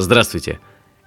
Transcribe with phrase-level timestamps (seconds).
[0.00, 0.60] Здравствуйте!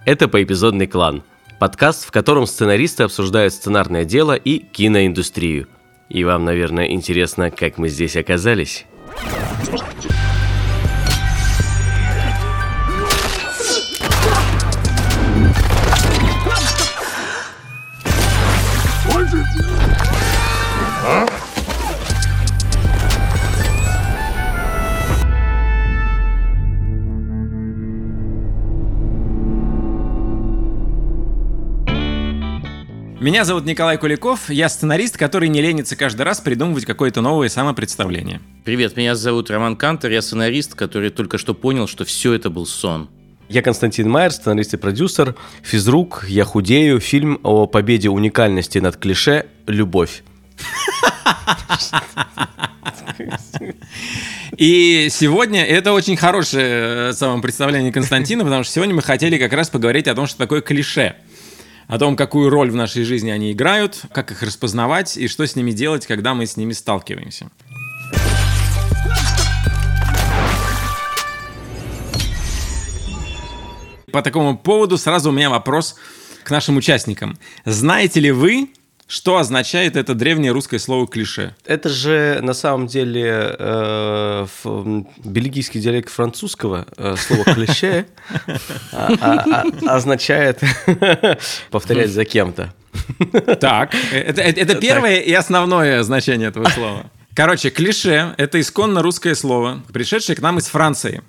[0.04, 1.22] Это «Поэпизодный клан»–
[1.58, 5.66] подкаст, в котором сценаристы обсуждают сценарное дело и киноиндустрию.
[6.10, 8.84] И вам, наверное, интересно, как мы здесь оказались?
[33.22, 38.40] Меня зовут Николай Куликов, я сценарист, который не ленится каждый раз придумывать какое-то новое самопредставление.
[38.64, 42.66] Привет, меня зовут Роман Кантер, я сценарист, который только что понял, что все это был
[42.66, 43.08] сон.
[43.48, 49.46] Я Константин Майер, сценарист и продюсер, физрук, я худею, фильм о победе уникальности над клише
[49.68, 50.24] «Любовь».
[54.56, 59.70] И сегодня это очень хорошее э, самопредставление Константина, потому что сегодня мы хотели как раз
[59.70, 61.14] поговорить о том, что такое клише–
[61.92, 65.56] о том, какую роль в нашей жизни они играют, как их распознавать и что с
[65.56, 67.50] ними делать, когда мы с ними сталкиваемся.
[74.10, 75.96] По такому поводу сразу у меня вопрос
[76.44, 77.38] к нашим участникам.
[77.66, 78.70] Знаете ли вы,
[79.12, 81.54] что означает это древнее русское слово клише?
[81.66, 84.46] Это же на самом деле э,
[85.22, 88.06] бельгийский диалект французского э, слова клише
[88.92, 90.60] а, а, а, означает
[91.70, 92.72] повторять за кем-то.
[93.60, 97.10] Так, это, это первое и основное значение этого слова.
[97.34, 101.22] Короче, клише– это исконно русское слово, пришедшее к нам из Франции.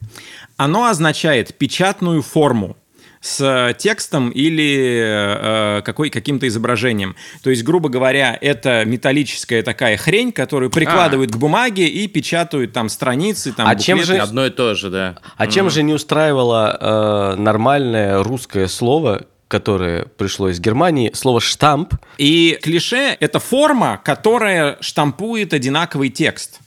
[0.56, 2.78] Оно означает печатную форму
[3.24, 7.16] с текстом или э, какой, каким-то изображением.
[7.42, 11.34] То есть, грубо говоря, это металлическая такая хрень, которую прикладывают а.
[11.34, 15.16] к бумаге и печатают там страницы, там а чем же одно и то же, да.
[15.38, 15.52] А mm.
[15.52, 16.78] чем же не устраивало
[17.38, 21.94] э, нормальное русское слово, которое пришло из Германии, слово «штамп».
[22.18, 26.60] И клише— это форма, которая штампует одинаковый текст.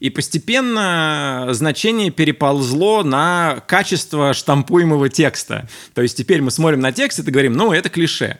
[0.00, 5.68] И постепенно значение переползло на качество штампуемого текста.
[5.94, 8.38] То есть теперь мы смотрим на текст и говорим, ну, это клише.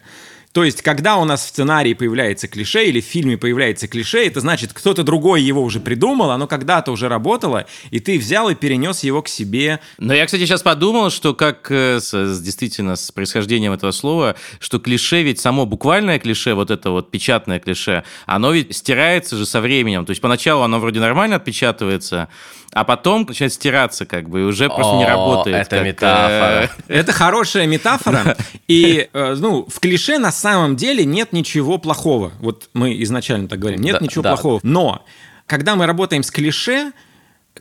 [0.56, 4.40] То есть, когда у нас в сценарии появляется клише или в фильме появляется клише, это
[4.40, 9.04] значит, кто-то другой его уже придумал, оно когда-то уже работало, и ты взял и перенес
[9.04, 9.80] его к себе.
[9.98, 14.78] Но я, кстати, сейчас подумал, что как э, с, действительно с происхождением этого слова, что
[14.78, 19.60] клише ведь само буквальное клише, вот это вот печатное клише, оно ведь стирается же со
[19.60, 20.06] временем.
[20.06, 22.30] То есть поначалу оно вроде нормально отпечатывается,
[22.72, 25.56] а потом начинает стираться, как бы, и уже просто О, не работает.
[25.56, 26.70] Это как, метафора.
[26.88, 28.36] Э, это хорошая метафора.
[28.68, 30.45] И, э, ну, в клише на самом
[30.76, 32.32] деле нет ничего плохого.
[32.40, 34.30] Вот мы изначально так говорим, нет да, ничего да.
[34.30, 34.60] плохого.
[34.62, 35.04] Но
[35.46, 36.92] когда мы работаем с клише,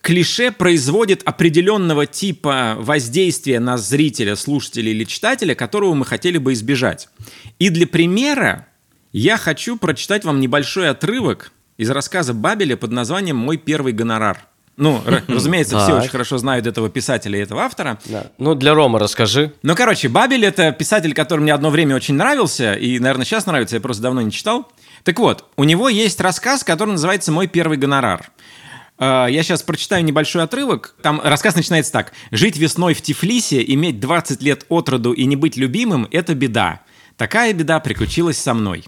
[0.01, 7.09] клише производит определенного типа воздействия на зрителя, слушателя или читателя, которого мы хотели бы избежать.
[7.59, 8.68] И для примера
[9.12, 14.47] я хочу прочитать вам небольшой отрывок из рассказа Бабеля под названием «Мой первый гонорар».
[14.78, 17.97] Ну, разумеется, все очень хорошо знают этого писателя и этого автора.
[18.38, 19.53] Ну, для Рома расскажи.
[19.63, 23.75] Ну, короче, Бабель— это писатель, который мне одно время очень нравился, и, наверное, сейчас нравится,
[23.75, 24.72] я просто давно не читал.
[25.03, 28.31] Так вот, у него есть рассказ, который называется «Мой первый гонорар».
[28.97, 30.96] А, я сейчас прочитаю небольшой отрывок.
[31.02, 32.13] Там рассказ начинается так.
[32.31, 36.81] «Жить весной в Тифлисе, иметь 20 лет от роду и не быть любимым– это беда.
[37.18, 38.86] Такая беда приключилась со мной».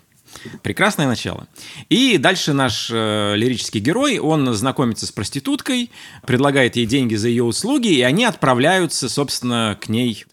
[0.61, 1.47] Прекрасное начало.
[1.89, 5.91] И дальше наш э, лирический герой, он знакомится с проституткой,
[6.25, 10.25] предлагает ей деньги за ее услуги, и они отправляются, собственно, к ней.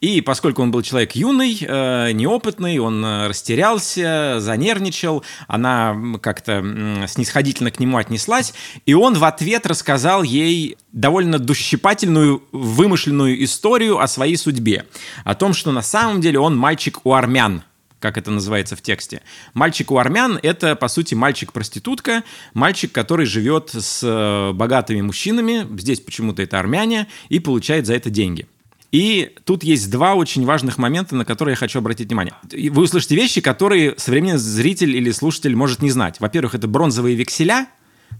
[0.00, 7.70] И поскольку он был человек юный, э, неопытный, он э, растерялся, занервничал, она как-то снисходительно
[7.70, 8.52] к нему отнеслась,
[8.84, 14.84] и он в ответ рассказал ей довольно дущипательную, вымышленную историю о своей судьбе,
[15.24, 17.62] о том, что на самом деле он мальчик у армян,
[18.00, 19.22] как это называется в тексте.
[19.54, 22.24] Мальчик у армян– это, по сути, мальчик-проститутка,
[22.54, 28.10] мальчик, который живет с э, богатыми мужчинами, здесь почему-то это армяне, и получает за это
[28.10, 28.46] деньги.
[28.92, 32.34] И тут есть два очень важных момента, на которые я хочу обратить внимание.
[32.52, 36.20] Вы услышите вещи, которые современный зритель или слушатель может не знать.
[36.20, 37.66] Во-первых, это бронзовые векселя.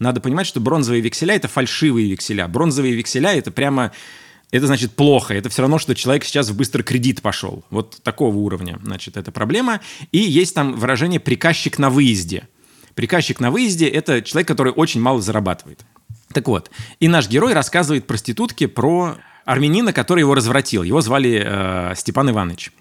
[0.01, 2.49] Надо понимать, что бронзовые векселя– это фальшивые векселя.
[2.49, 3.93] Бронзовые векселя– это прямо
[4.51, 5.35] это значит плохо.
[5.35, 7.65] Это все равно, что человек сейчас в быстрый кредит пошел.
[7.71, 9.81] Вот такого уровня, значит, это проблема.
[10.13, 12.49] И есть там выражение «приказчик на выезде».
[12.95, 15.85] Приказчик на выезде– это человек, который очень мало зарабатывает.
[16.33, 20.83] Так вот, и наш герой рассказывает проститутке про армянина, который его развратил.
[20.83, 22.73] Его звали э, Степан Иванович.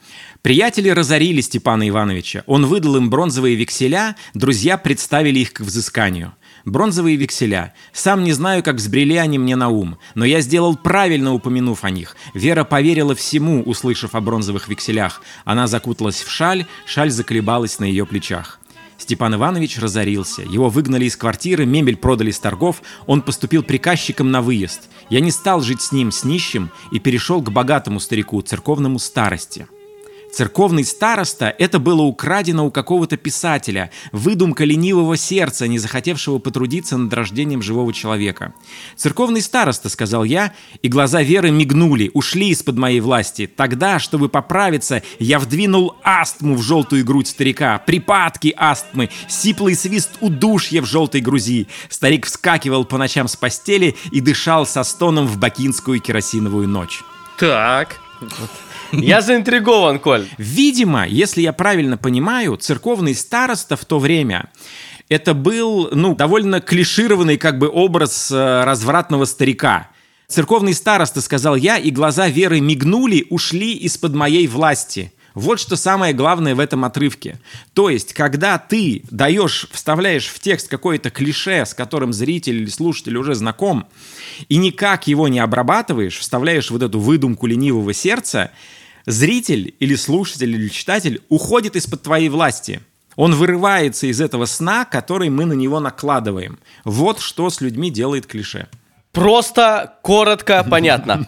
[0.42, 2.44] Приятели разорили Степана Ивановича.
[2.46, 6.34] Он выдал им бронзовые векселя, друзья представили их к взысканию–
[6.66, 7.76] Бронзовые векселя.
[7.94, 11.92] Сам не знаю, как взбрели они мне на ум, но я сделал правильно, упомянув о
[11.92, 12.18] них.
[12.34, 15.22] Вера поверила всему, услышав о бронзовых векселях.
[15.46, 18.60] Она закуталась в шаль, шаль заколебалась на ее плечах.
[18.98, 20.42] Степан Иванович разорился.
[20.42, 24.90] Его выгнали из квартиры, мебель продали с торгов, он поступил приказчиком на выезд.
[25.12, 29.68] Я не стал жить с ним, с нищим, и перешел к богатому старику, церковному старости.
[30.36, 37.14] Церковный староста– это было украдено у какого-то писателя, выдумка ленивого сердца, не захотевшего потрудиться над
[37.14, 38.54] рождением живого человека.
[38.98, 40.52] «Церковный староста»,– сказал я,
[40.82, 43.48] и глаза Веры мигнули, ушли из-под моей власти.
[43.48, 50.82] Тогда, чтобы поправиться, я вдвинул астму в желтую грудь старика, припадки астмы, сиплый свист удушья
[50.82, 51.70] в желтой грузи.
[51.88, 57.04] Старик вскакивал по ночам с постели и дышал со стоном в бакинскую керосиновую ночь.
[57.40, 58.02] Так.
[58.92, 60.28] Я заинтригован, Коль.
[60.38, 64.50] Видимо, если я правильно понимаю, церковный староста в то время
[65.10, 69.90] это был, ну, довольно клишированный как бы образ э, развратного старика.
[70.28, 75.14] Церковный староста, сказал я, и глаза Веры мигнули, ушли из-под моей власти.
[75.36, 77.40] Вот что самое главное в этом отрывке.
[77.74, 83.18] То есть, когда ты даешь, вставляешь в текст какое-то клише, с которым зритель или слушатель
[83.18, 83.88] уже знаком,
[84.48, 88.52] и никак его не обрабатываешь, вставляешь вот эту выдумку ленивого сердца,
[89.06, 92.80] зритель или слушатель или читатель уходит из-под твоей власти.
[93.18, 96.60] Он вырывается из этого сна, который мы на него накладываем.
[96.86, 98.68] Вот что с людьми делает клише.
[99.16, 101.26] Просто, коротко, понятно.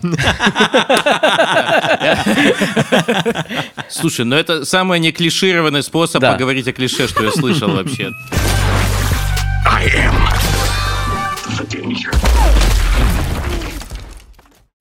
[3.90, 6.34] Слушай, ну это самый не клишированный способ Да.
[6.34, 8.12] поговорить о клише, что я слышал вообще.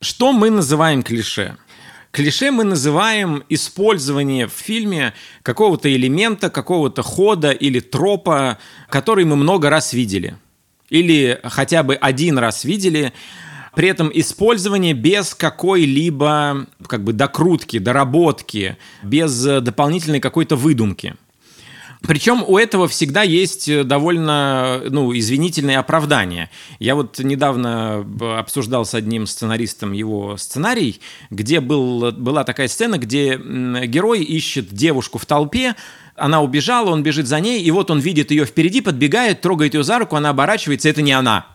[0.01, 1.57] Что мы называем клише?
[2.11, 5.13] Клише мы называем использование в фильме
[5.43, 8.59] какого-то элемента, какого-то хода или тропа,
[8.89, 10.37] который мы много раз видели.
[10.91, 13.13] Или хотя бы один раз видели,
[13.75, 21.15] при этом использование без какой-либо как бы докрутки, доработки, без э, дополнительной какой-то выдумки.
[22.03, 26.51] Причем у этого всегда есть э, довольно, ну, извинительные оправдания.
[26.79, 31.01] Я вот недавно б- обсуждал с одним сценаристом его сценарий,
[31.31, 35.75] где был, была такая сцена, где герой ищет девушку в толпе,
[36.17, 39.83] она убежала, он бежит за ней, и вот он видит ее впереди, подбегает, трогает ее
[39.85, 41.47] за руку, она оборачивается, это не она.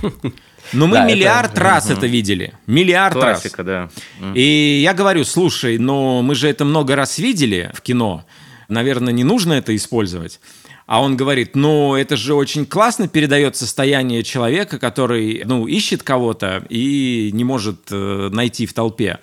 [0.72, 2.54] Но мы Да, это- миллиард раз это видели.
[2.66, 3.40] Миллиард раз.
[3.42, 3.90] Классика, да.
[4.34, 8.24] И я говорю, слушай, но мы же это много раз видели в кино,
[8.68, 10.40] наверное, не нужно это использовать.
[10.86, 16.64] А он говорит, ну, это же очень классно передает состояние человека, который, ну, ищет кого-то
[16.68, 19.18] и не может э, найти в толпе.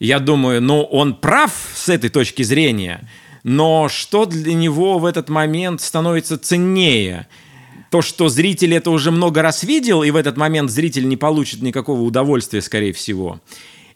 [0.00, 3.08] Я думаю, ну, он прав с этой точки зрения,
[3.48, 7.28] но что для него в этот момент становится ценнее?
[7.90, 11.62] То, что зритель это уже много раз видел, и в этот момент зритель не получит
[11.62, 13.40] никакого удовольствия, скорее всего.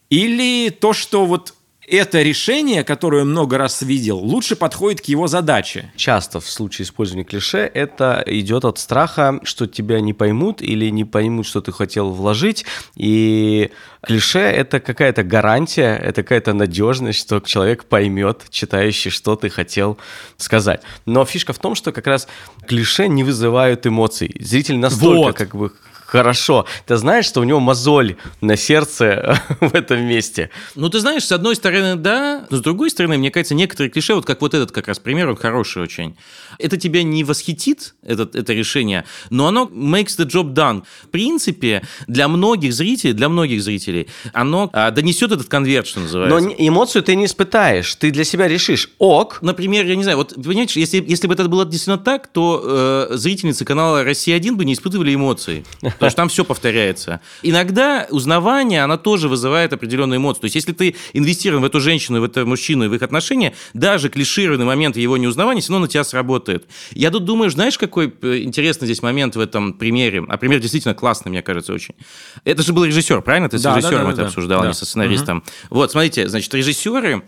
[0.09, 1.53] Или то, что вот
[1.87, 5.91] это решение, которое он много раз видел, лучше подходит к его задаче.
[5.95, 11.05] Часто в случае использования клише это идет от страха, что тебя не поймут или не
[11.05, 12.65] поймут, что ты хотел вложить.
[12.95, 13.71] И
[14.01, 19.97] клише это какая-то гарантия, это какая-то надежность, что человек поймет, читающий, что ты хотел
[20.37, 20.81] сказать.
[21.05, 22.27] Но фишка в том, что как раз
[22.67, 24.35] клише не вызывают эмоций.
[24.39, 25.37] Зритель настолько Вот.
[25.37, 25.71] как бы
[26.17, 26.65] хорошо.
[26.85, 30.51] Ты знаешь, что у него мозоль на сердце в этом месте.
[30.75, 34.13] Ну, ты знаешь, с одной стороны, да, но с другой стороны, мне кажется, некоторые клише,
[34.13, 36.15] вот как вот этот как раз пример, он хороший очень.
[36.59, 40.83] Это тебя не восхитит, этот, это решение, но оно makes the job done.
[41.03, 46.03] В принципе, для многих зрителей, для многих зрителей, оно а, донесет этот конверт, что Но
[46.05, 46.49] называется.
[46.49, 47.95] не- эмоцию ты не испытаешь.
[47.95, 51.47] Ты для себя решишь, ок, Например, я не знаю, вот понимаете, если, если бы это
[51.47, 55.65] было действительно так, то э, зрительницы канала «Россия-1» бы не испытывали эмоций,
[56.03, 57.21] потому что там все повторяется.
[57.41, 60.41] Иногда узнавание, она тоже вызывает определенные эмоции.
[60.41, 63.53] То есть, если ты инвестирован в эту женщину, в этого мужчину и в их отношения,
[63.73, 66.65] даже клишированный момент его неузнавания все равно на тебя сработает.
[66.91, 70.23] Я тут думаю, знаешь, какой э, интересный здесь момент в этом примере?
[70.27, 71.95] А пример действительно классный, мне кажется, очень.
[72.43, 73.49] Это же был режиссер, правильно?
[73.49, 74.67] Ты с Да, да, режиссером да, это да, обсуждал, да.
[74.67, 75.43] не со сценаристом.
[75.69, 77.23] Вот, смотрите, значит, режиссеры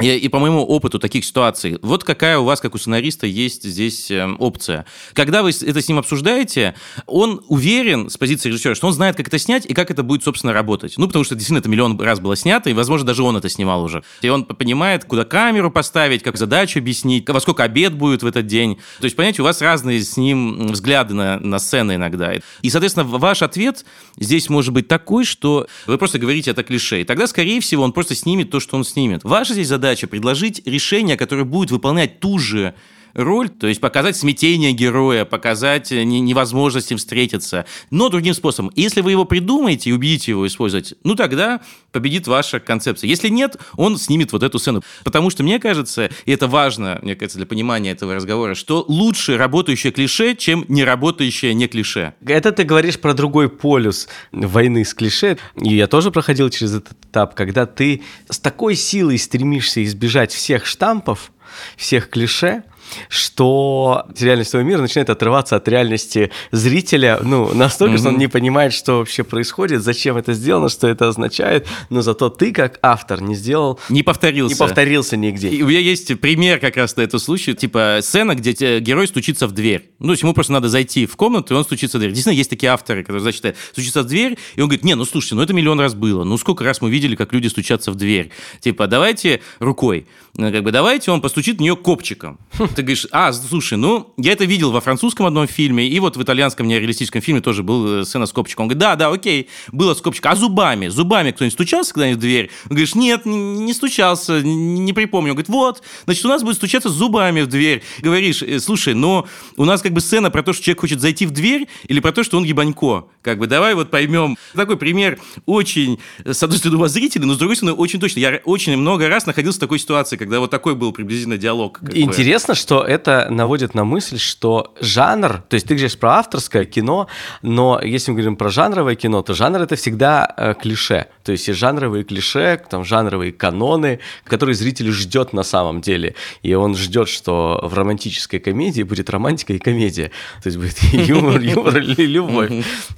[0.00, 3.62] и, и по моему опыту таких ситуаций, вот какая у вас, как у сценариста, есть
[3.62, 4.86] здесь э, опция.
[5.12, 6.74] Когда вы это с ним обсуждаете,
[7.06, 10.24] он уверен с позиции режиссера, что он знает, как это снять и как это будет,
[10.24, 10.94] собственно, работать.
[10.96, 13.84] Ну, потому что действительно это миллион раз было снято, и, возможно, даже он это снимал
[13.84, 14.02] уже.
[14.22, 18.46] И он понимает, куда камеру поставить, как задачу объяснить, во сколько обед будет в этот
[18.48, 18.76] день.
[18.98, 22.32] То есть, понимаете, у вас разные с ним взгляды на, на сцены иногда.
[22.62, 23.84] И, соответственно, ваш ответ
[24.16, 27.02] здесь может быть такой, что вы просто говорите это клише.
[27.02, 29.22] И тогда, скорее всего, он просто снимет то, что он снимет.
[29.22, 32.74] Ваша здесь задача предложить решение, которое будет выполнять ту же
[33.14, 38.72] роль, то есть показать смятение героя, показать э, невозможность им встретиться, но другим способом.
[38.74, 41.60] Если вы его придумаете и убедите его использовать, ну тогда
[41.92, 43.08] победит ваша концепция.
[43.08, 44.82] Если нет, он снимет вот эту сцену.
[45.04, 49.36] Потому что мне кажется, и это важно, мне кажется, для понимания этого разговора, что лучше
[49.36, 52.14] работающее клише, чем не работающее не клише.
[52.26, 55.38] Это ты говоришь про другой полюс войны с клише.
[55.60, 60.66] И я тоже проходил через этот этап, когда ты с такой силой стремишься избежать всех
[60.66, 61.30] штампов,
[61.76, 62.64] всех клише,
[63.08, 67.98] что реальность этого мира начинает отрываться от реальности зрителя, ну, настолько, mm-hmm.
[67.98, 72.28] что он не понимает, что вообще происходит, зачем это сделано, что это означает, но зато
[72.28, 73.78] ты, как автор, не сделал...
[73.88, 74.54] Не повторился.
[74.54, 75.48] Не повторился нигде.
[75.48, 79.46] И у меня есть пример как раз на этот случай, типа сцена, где герой стучится
[79.46, 79.90] в дверь.
[79.98, 82.12] Ну, то есть ему просто надо зайти в комнату, и он стучится в дверь.
[82.12, 85.34] Действительно, есть такие авторы, которые, значит, стучится в дверь, и он говорит, не, ну, слушайте,
[85.34, 86.24] ну, это миллион раз было.
[86.24, 88.30] Ну, сколько раз мы видели, как люди стучатся в дверь.
[88.60, 90.06] Типа, давайте рукой.
[90.36, 92.40] Как бы, давайте он постучит в нее копчиком.
[92.74, 96.22] Ты говоришь, а, слушай, ну, я это видел во французском одном фильме, и вот в
[96.22, 98.64] итальянском нереалистическом фильме тоже был э, сцена с копчиком.
[98.64, 100.32] Он говорит, да, да, окей, было с копчиком.
[100.32, 100.88] А зубами?
[100.88, 102.50] Зубами кто-нибудь стучался когда-нибудь в дверь?
[102.64, 105.30] Он говорит, нет, не стучался, не припомню.
[105.30, 107.82] Он говорит, вот, значит, у нас будет стучаться зубами в дверь.
[108.00, 111.26] Говоришь, «Э, слушай, но у нас как бы сцена про то, что человек хочет зайти
[111.26, 113.04] в дверь, или про то, что он ебанько.
[113.22, 114.36] Как бы давай вот поймем.
[114.54, 118.18] Такой пример очень, с одной стороны, воззрительный, но с другой стороны, очень точно.
[118.18, 121.80] Я очень много раз находился в такой ситуации, когда вот такой был приблизительно диалог.
[121.92, 127.06] Интересно, что это наводит на мысль, что жанр, то есть ты говоришь про авторское кино,
[127.42, 131.06] но если мы говорим про жанровое кино, то жанр это всегда э, клише.
[131.22, 136.14] То есть есть жанровые клише, там жанровые каноны, которые зритель ждет на самом деле.
[136.42, 140.10] И он ждет, что в романтической комедии будет романтика и комедия.
[140.42, 142.50] То есть будет юмор, юмор или любовь.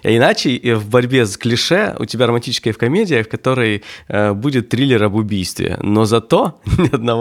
[0.02, 5.04] А иначе в борьбе с клише у тебя романтическая комедия, в которой э, будет триллер
[5.04, 5.78] об убийстве.
[5.82, 7.15] Но зато ни одного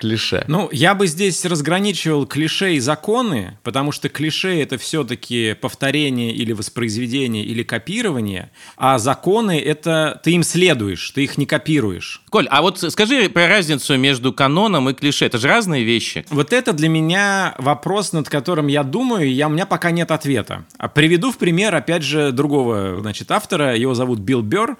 [0.00, 0.44] клише.
[0.48, 6.52] Ну, я бы здесь разграничивал клише и законы, потому что клише это все-таки повторение или
[6.52, 12.22] воспроизведение или копирование, а законы это ты им следуешь, ты их не копируешь.
[12.30, 15.26] Коль, а вот скажи про разницу между каноном и клише.
[15.26, 16.24] Это же разные вещи.
[16.30, 20.10] Вот это для меня вопрос, над которым я думаю, и я, у меня пока нет
[20.10, 20.64] ответа.
[20.78, 23.76] А приведу в пример, опять же, другого значит, автора.
[23.76, 24.76] Его зовут Билл Берр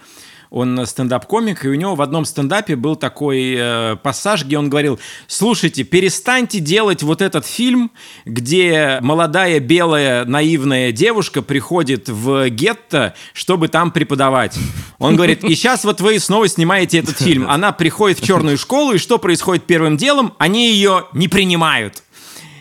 [0.51, 4.99] он стендап-комик, и у него в одном стендапе был такой э, пассаж, где он говорил,
[5.27, 7.91] слушайте, перестаньте делать вот этот фильм,
[8.25, 14.57] где молодая белая наивная девушка приходит в гетто, чтобы там преподавать.
[14.99, 17.49] Он говорит, и сейчас вот вы снова снимаете этот фильм.
[17.49, 20.35] Она приходит в черную школу, и что происходит первым делом?
[20.39, 22.03] Они ее не принимают.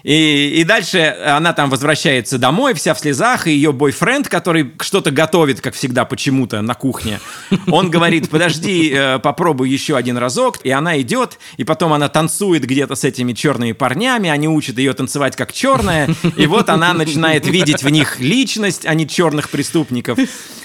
[0.04, 5.12] И, и дальше она там возвращается домой, вся в слезах, и ее бойфренд, который что-то
[5.12, 7.20] готовит, как всегда, почему-то на кухне,
[7.68, 12.66] он говорит, подожди, э, попробуй еще один разок, и она идет, и потом она танцует
[12.66, 17.46] где-то с этими черными парнями, они учат ее танцевать как черная, и вот она начинает
[17.48, 20.18] видеть в них личность, а не черных преступников.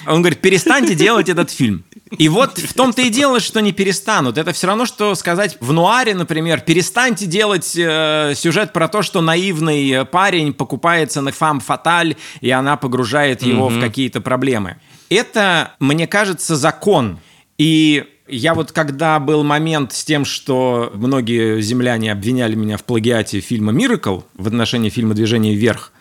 [0.06, 1.84] Он говорит, перестаньте делать этот фильм.
[2.18, 4.38] И вот в том-то и дело, что не перестанут.
[4.38, 9.20] Это все равно, что сказать в нуаре, например, перестаньте делать э, сюжет про то, что
[9.20, 13.78] наивный парень покупается на фам фаталь, и она погружает его mm-hmm.
[13.78, 14.76] в какие-то проблемы.
[15.08, 17.18] Это, мне кажется, закон.
[17.58, 23.40] И я вот когда был момент с тем, что многие земляне обвиняли меня в плагиате
[23.40, 25.92] фильма «Миракл» в отношении фильма «Движение вверх»,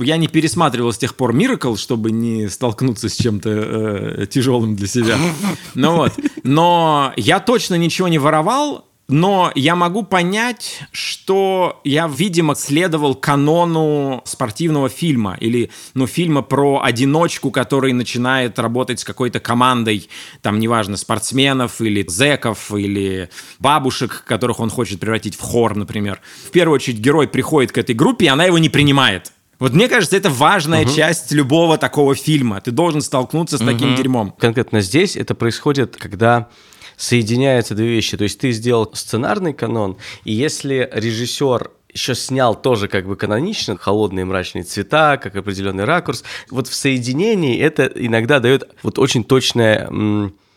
[0.00, 4.86] я не пересматривал с тех пор Miracle, чтобы не столкнуться с чем-то э, тяжелым для
[4.86, 5.16] себя.
[5.74, 6.12] Ну вот.
[6.42, 14.20] Но я точно ничего не воровал, но я могу понять, что я, видимо, следовал канону
[14.26, 20.10] спортивного фильма или, ну, фильма про одиночку, который начинает работать с какой-то командой,
[20.42, 26.20] там, неважно, спортсменов или зеков или бабушек, которых он хочет превратить в хор, например.
[26.46, 29.32] В первую очередь герой приходит к этой группе, и она его не принимает.
[29.58, 30.94] Вот мне кажется, это важная угу.
[30.94, 32.60] часть любого такого фильма.
[32.60, 33.70] Ты должен столкнуться с угу.
[33.70, 34.32] таким дерьмом.
[34.38, 36.48] Конкретно здесь это происходит, когда
[36.96, 38.16] соединяются две вещи.
[38.16, 43.76] То есть ты сделал сценарный канон, и если режиссер еще снял тоже как бы канонично,
[43.76, 49.90] холодные мрачные цвета, как определенный ракурс, вот в соединении это иногда дает вот очень точное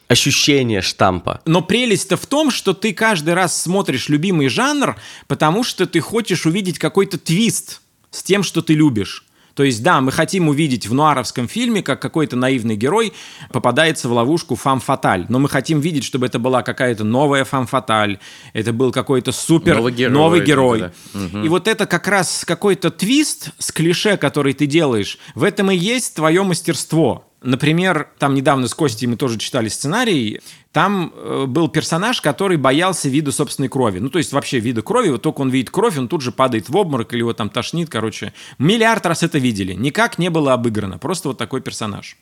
[0.08, 1.42] ощущение штампа.
[1.46, 6.46] Но прелесть-то в том, что ты каждый раз смотришь любимый жанр, потому что ты хочешь
[6.46, 7.81] увидеть какой-то твист
[8.12, 9.26] с тем, что ты любишь.
[9.54, 13.14] То есть, да, мы хотим увидеть в нуаровском фильме, как какой-то наивный герой
[13.52, 15.26] попадается в ловушку фам-фаталь.
[15.30, 18.20] Но мы хотим видеть, чтобы это была какая-то новая фам-фаталь,
[18.54, 20.14] это был какой-то супер новый герой.
[20.14, 20.80] Новый герой.
[20.80, 21.26] Это, да.
[21.26, 21.46] угу.
[21.46, 25.76] И вот это как раз какой-то твист с клише, который ты делаешь, в этом и
[25.76, 27.28] есть твое мастерство.
[27.44, 33.10] Например, там недавно с Костей мы тоже читали сценарий, там э, был персонаж, который боялся
[33.10, 34.00] вида собственной крови.
[34.00, 36.70] Ну, то есть вообще вида крови, вот только он видит кровь, он тут же падает
[36.70, 38.34] в обморок или его там тошнит, короче.
[38.58, 39.74] Миллиард раз это видели.
[39.74, 40.98] Никак не было обыграно.
[40.98, 42.18] Просто вот такой персонаж.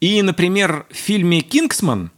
[0.00, 2.10] И, например, в фильме «Кингсман»,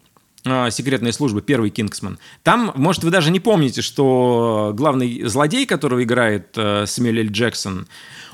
[0.44, 2.20] э, секретная служба, первый Кингсман.
[2.44, 7.32] Там, может, вы даже не помните, что главный злодей, которого играет э, Сэмюэль Л.
[7.32, 7.88] Джексон,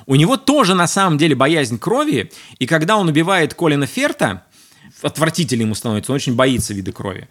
[0.07, 4.45] у него тоже на самом деле боязнь крови, и когда он убивает Колина Ферта,
[5.05, 7.29] отвратительно ему становится, он очень боится вида крови.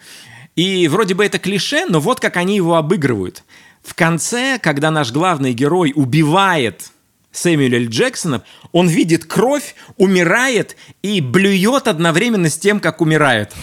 [0.55, 3.43] И вроде бы это клише, но вот как они его обыгрывают.
[3.83, 6.91] В конце, когда наш главный герой убивает
[7.31, 7.89] Сэмюэля Л.
[7.89, 13.53] Джексона, он видит кровь, умирает и блюет одновременно с тем, как умирает.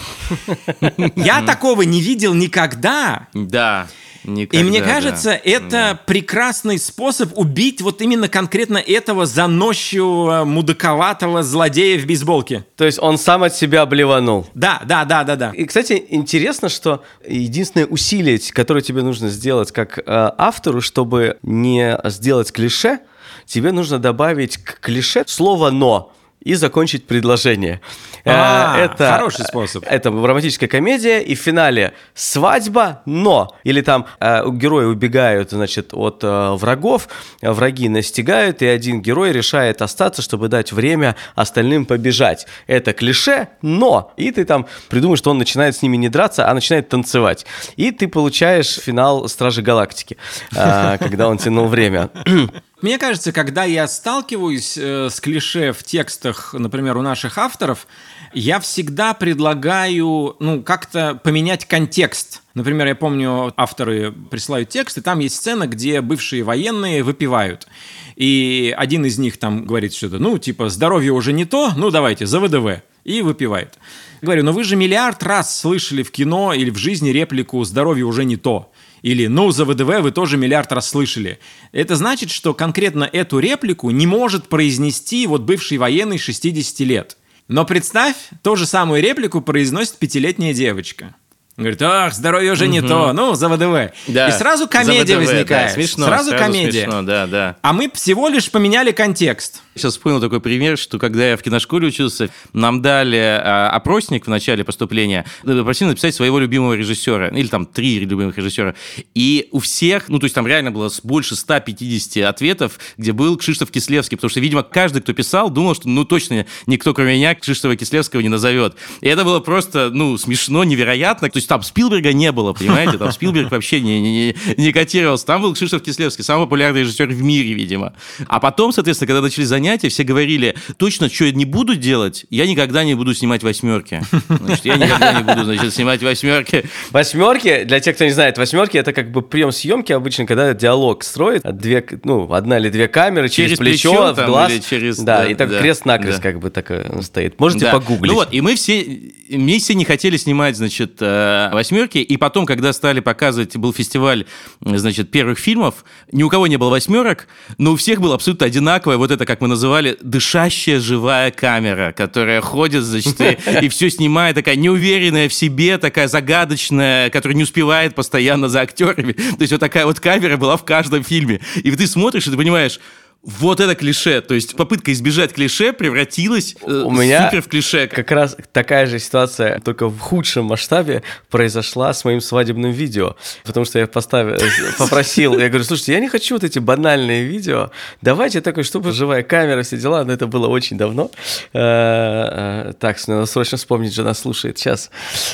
[1.15, 3.27] Я такого не видел никогда.
[3.33, 3.87] Да.
[4.23, 5.39] Никогда, и мне кажется, да.
[5.43, 5.99] это Да.
[6.05, 12.65] прекрасный способ убить вот именно конкретно этого заносчивого, мудаковатого злодея в бейсболке.
[12.75, 14.47] То есть он сам от себя блеванул.
[14.53, 15.51] Да, да, да, да, да.
[15.51, 21.99] И, кстати, интересно, что единственное усилие, которое тебе нужно сделать как э, автору, чтобы не
[22.05, 22.99] сделать клише,
[23.45, 27.81] тебе нужно добавить к клише слово «но» и закончить предложение.
[28.25, 29.83] Э, А, хороший способ.
[29.87, 33.55] Это романтическая комедия, и в финале свадьба, но...
[33.63, 37.07] Или там э, герои убегают, значит, от э, врагов,
[37.41, 42.47] враги настигают, и один герой решает остаться, чтобы дать время остальным побежать.
[42.67, 44.13] Это клише, но...
[44.17, 47.45] И ты там придумаешь, что он начинает с ними не драться, а начинает танцевать.
[47.75, 50.17] И ты получаешь финал Стражи Галактики,
[50.55, 52.09] э, когда он тянул время.
[52.81, 57.85] Мне кажется, когда я сталкиваюсь э, с клише в текстах, например, у наших авторов,
[58.33, 62.41] я всегда предлагаю, ну, как-то поменять контекст.
[62.55, 67.67] Например, я помню, авторы присылают текст, и там есть сцена, где бывшие военные выпивают.
[68.15, 72.25] И один из них там говорит что-то, ну, типа, здоровье уже не то, ну, давайте,
[72.25, 72.81] за ВДВ.
[73.03, 73.77] И выпивает.
[74.21, 78.23] Говорю, ну вы же миллиард раз слышали в кино или в жизни реплику «здоровье уже
[78.23, 78.71] не то».
[79.01, 81.39] Или «ну, за ВДВ вы тоже миллиард раз слышали».
[81.71, 87.17] Это значит, что конкретно эту реплику не может произнести вот бывший военный 60 лет.
[87.47, 91.15] Но представь, ту же самую реплику произносит пятилетняя девочка.
[91.61, 93.93] Говорит, ах, здоровье уже не то, ну, за ВДВ.
[94.07, 94.27] Да.
[94.27, 95.71] И сразу комедия ВДВ, да, возникает.
[95.71, 96.83] Смешно, сразу, комедия.
[96.83, 97.55] Смешно, да, да.
[97.61, 99.61] А мы всего лишь поменяли контекст.
[99.75, 104.29] Сейчас вспомнил такой пример, что когда я в киношколе учился, нам дали а, опросник в
[104.29, 108.75] начале поступления, попросили написать своего любимого режиссера, или там три любимых режиссера.
[109.15, 113.71] И у всех, ну то есть там реально было больше 150 ответов, где был Кшиштоф
[113.71, 117.75] Кислевский, потому что, видимо, каждый, кто писал, думал, что ну точно никто, кроме меня, Кшиштофа
[117.75, 118.75] Кислевского не назовет.
[119.01, 121.29] И это было просто, ну, смешно, невероятно.
[121.29, 122.97] То есть там Спилберга не было, понимаете?
[122.97, 125.25] Там Спилберг вообще не, не, не- не котировался.
[125.25, 127.91] Там был Кшиштоф Кислевский, самый популярный режиссер в мире, видимо.
[128.27, 132.47] А потом, соответственно, когда начали занятия, все говорили, точно, что я не буду делать, я
[132.47, 134.01] никогда не буду снимать восьмерки.
[134.29, 136.63] Значит, я никогда не буду, значит, снимать восьмерки.
[136.91, 141.03] Восьмерки, для тех, кто не знает, восьмерки это как бы прием съемки обычно, когда диалог
[141.03, 144.51] строит, две, ну, одна или две камеры через, Через плечо, плечо в глаз.
[144.69, 146.23] через- да, да, и так да, крест-накрест да.
[146.23, 146.71] как бы так
[147.03, 147.37] стоит.
[147.41, 147.71] Можете Да.
[147.73, 148.09] погуглить.
[148.11, 148.85] Ну вот, и мы все,
[149.29, 154.25] мы все не хотели снимать, значит, э, восьмерки, и потом, когда стали показывать, был фестиваль,
[154.61, 158.97] значит, первых фильмов, ни у кого не было восьмерок, но у всех было абсолютно одинаковое,
[158.97, 164.35] вот это, как мы называли, дышащая живая камера, которая ходит, значит, и, и все снимает,
[164.35, 169.13] такая неуверенная в себе, такая загадочная, которая не успевает постоянно за актерами.
[169.13, 171.41] То есть вот такая вот камера была в каждом фильме.
[171.55, 172.79] И ты смотришь, и ты понимаешь,
[173.23, 174.21] вот это клише.
[174.21, 177.87] То есть попытка избежать клише превратилась э, У меня супер в клише.
[177.87, 183.15] Как раз такая же ситуация, только в худшем масштабе, произошла с моим свадебным видео.
[183.43, 184.37] Потому что я поставил,
[184.77, 189.21] попросил, я говорю, слушайте, я не хочу вот эти банальные видео, давайте такое, чтобы живая
[189.21, 191.11] камера, все дела, но это было очень давно.
[191.53, 194.89] Э, э, Так, надо срочно вспомнить, жена слушает, сейчас.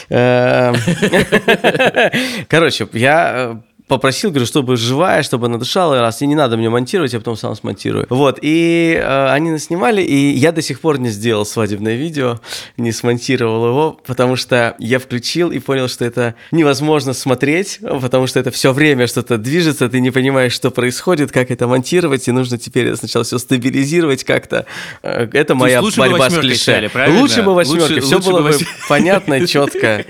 [0.10, 0.74] Э,
[2.50, 6.70] Короче, я э, попросил, говорю, чтобы живая, чтобы она дышала, раз и не надо мне
[6.70, 8.06] монтировать, я потом сам смонтирую.
[8.10, 12.40] Вот, и э, они нас снимали, и я до сих пор не сделал свадебное видео,
[12.76, 18.40] не смонтировал его, потому что я включил и понял, что это невозможно смотреть, потому что
[18.40, 22.58] это все время что-то движется, ты не понимаешь, что происходит, как это монтировать, и нужно
[22.58, 24.66] теперь сначала все стабилизировать как-то.
[25.02, 26.58] Э, Это моя борьба с клише.
[26.64, 27.22] сняли, правильно?
[27.22, 28.74] лучше бы восьмерки, Лучше- все лучше было бы бы восьмерки.
[28.90, 30.06] понятно, четко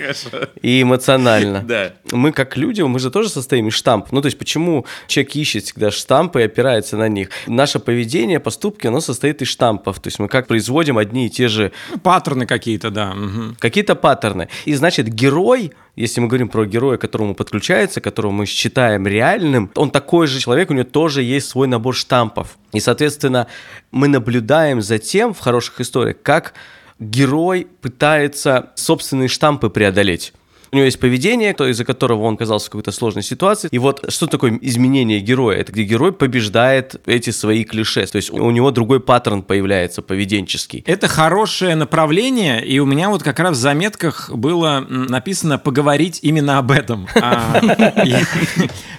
[0.62, 1.62] и эмоционально.
[1.68, 1.94] Да.
[2.12, 4.12] Мы как люди, мы же тоже состоим из штампов.
[4.12, 7.30] Ну, то есть, почему человек ищет всегда штампы и опирается на них?
[7.48, 10.00] Наше поведение, поступки, оно состоит из штампов.
[10.00, 13.14] То есть, мы как производим одни и те же Ну, Паттерны какие-то, да.
[13.14, 13.56] мгм.
[13.60, 14.50] какие-то паттерны.
[14.66, 19.90] И значит, герой, если мы говорим про героя, которому подключается, которого мы считаем реальным, он
[19.92, 22.58] такой же человек, у него тоже есть свой набор штампов.
[22.74, 23.48] И, соответственно,
[23.92, 26.54] мы наблюдаем за тем в хороших историях, как
[27.00, 30.34] герой пытается собственные штампы преодолеть.
[30.72, 33.70] У него есть поведение, то, из-за которого он оказался в какой-то сложной ситуации.
[33.72, 35.58] И вот что такое изменение героя?
[35.58, 38.06] Это где герой побеждает эти свои клише.
[38.06, 40.84] То есть у него другой паттерн появляется поведенческий.
[40.86, 46.58] Это хорошее направление, и у меня вот как раз в заметках было написано поговорить именно
[46.58, 47.08] об этом.
[47.30, 47.62] А,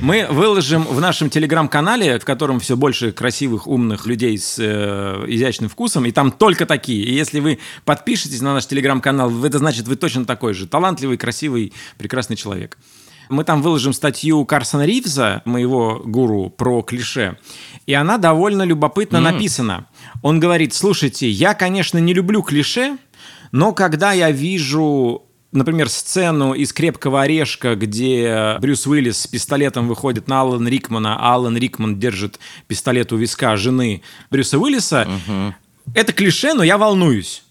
[0.01, 5.71] мы выложим в нашем телеграм-канале, в котором все больше красивых, умных людей с э, изящным
[5.71, 7.05] вкусом, и там только такие.
[7.05, 11.58] И если вы подпишетесь на наш телеграм-канал, это значит, вы точно такой же талантливый, красивый,
[11.59, 12.79] красивый, прекрасный человек.
[13.29, 17.37] Мы там выложим статью Карсона Ривза, моего гуру, про клише.
[17.87, 19.21] И она довольно любопытно mm.
[19.21, 19.87] написана.
[20.23, 22.97] Он говорит, слушайте, я, конечно, не люблю клише,
[23.53, 30.29] но когда я вижу например, сцену из «Крепкого орешка», где Брюс Уиллис с пистолетом выходит
[30.29, 35.55] на Алана Рикмана, а Алан Рикман держит пистолет у виска жены Брюса Уиллиса, угу.
[35.95, 37.45] это клише, но я волнуюсь.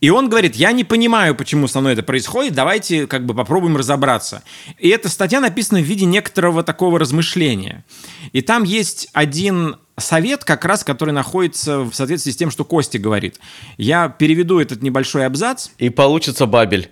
[0.00, 3.76] И он говорит, я не понимаю, почему со мной это происходит, давайте как бы попробуем
[3.76, 4.42] разобраться.
[4.78, 7.84] И эта статья написана в виде некоторого такого размышления.
[8.32, 12.98] И там есть один совет, как раз, который находится в соответствии с тем, что Костя
[12.98, 13.38] говорит.
[13.76, 15.68] Я переведу этот небольшой абзац.
[15.78, 16.90] И получится бабель.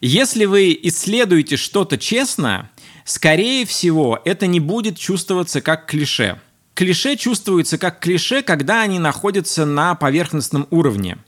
[0.00, 2.70] Если вы исследуете что-то честно,
[3.04, 6.40] скорее всего, это не будет чувствоваться как клише.
[6.74, 11.18] Клише чувствуются как клише, когда они находятся на поверхностном уровне.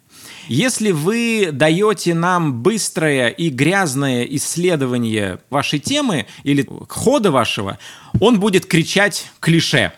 [0.48, 7.78] Если вы даете нам быстрое и грязное исследование вашей темы или хода вашего,
[8.20, 9.92] он будет кричать клише.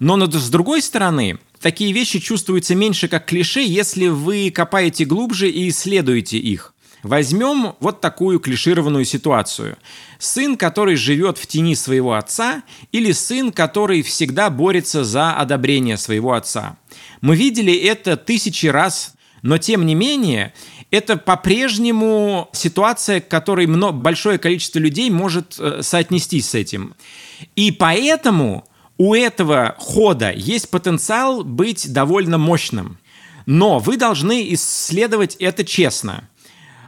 [0.00, 5.68] Но с другой стороны, такие вещи чувствуются меньше как клише, если вы копаете глубже и
[5.68, 6.73] исследуете их.
[7.04, 9.76] Возьмем вот такую клишированную ситуацию.
[10.18, 12.62] Сын, который живет в тени своего отца,
[12.92, 16.78] или сын, который всегда борется за одобрение своего отца.
[17.20, 19.12] Мы видели это тысячи раз,
[19.42, 20.54] но тем не менее,
[20.90, 26.94] это по-прежнему ситуация, к которой большое количество людей может э, соотнестись с этим.
[27.54, 28.64] И поэтому
[28.96, 32.98] у этого хода есть потенциал быть довольно мощным.
[33.44, 36.30] Но вы должны исследовать это честно–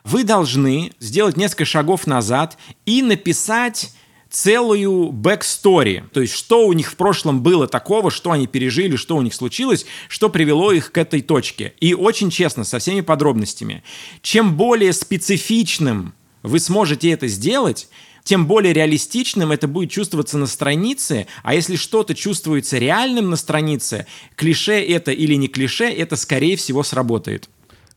[0.06, 3.92] вы должны сделать несколько шагов назад и написать
[4.30, 9.16] целую backstory, то есть что у них в прошлом было такого, что они пережили, что
[9.16, 11.74] у них случилось, что привело их к этой точке.
[11.80, 13.82] И очень честно, со всеми подробностями.
[14.22, 17.88] Чем более специфичным вы сможете это сделать,
[18.22, 24.06] тем более реалистичным это будет чувствоваться на странице, а если что-то чувствуется реальным на странице,
[24.34, 27.48] клише это или не клише, это скорее всего сработает.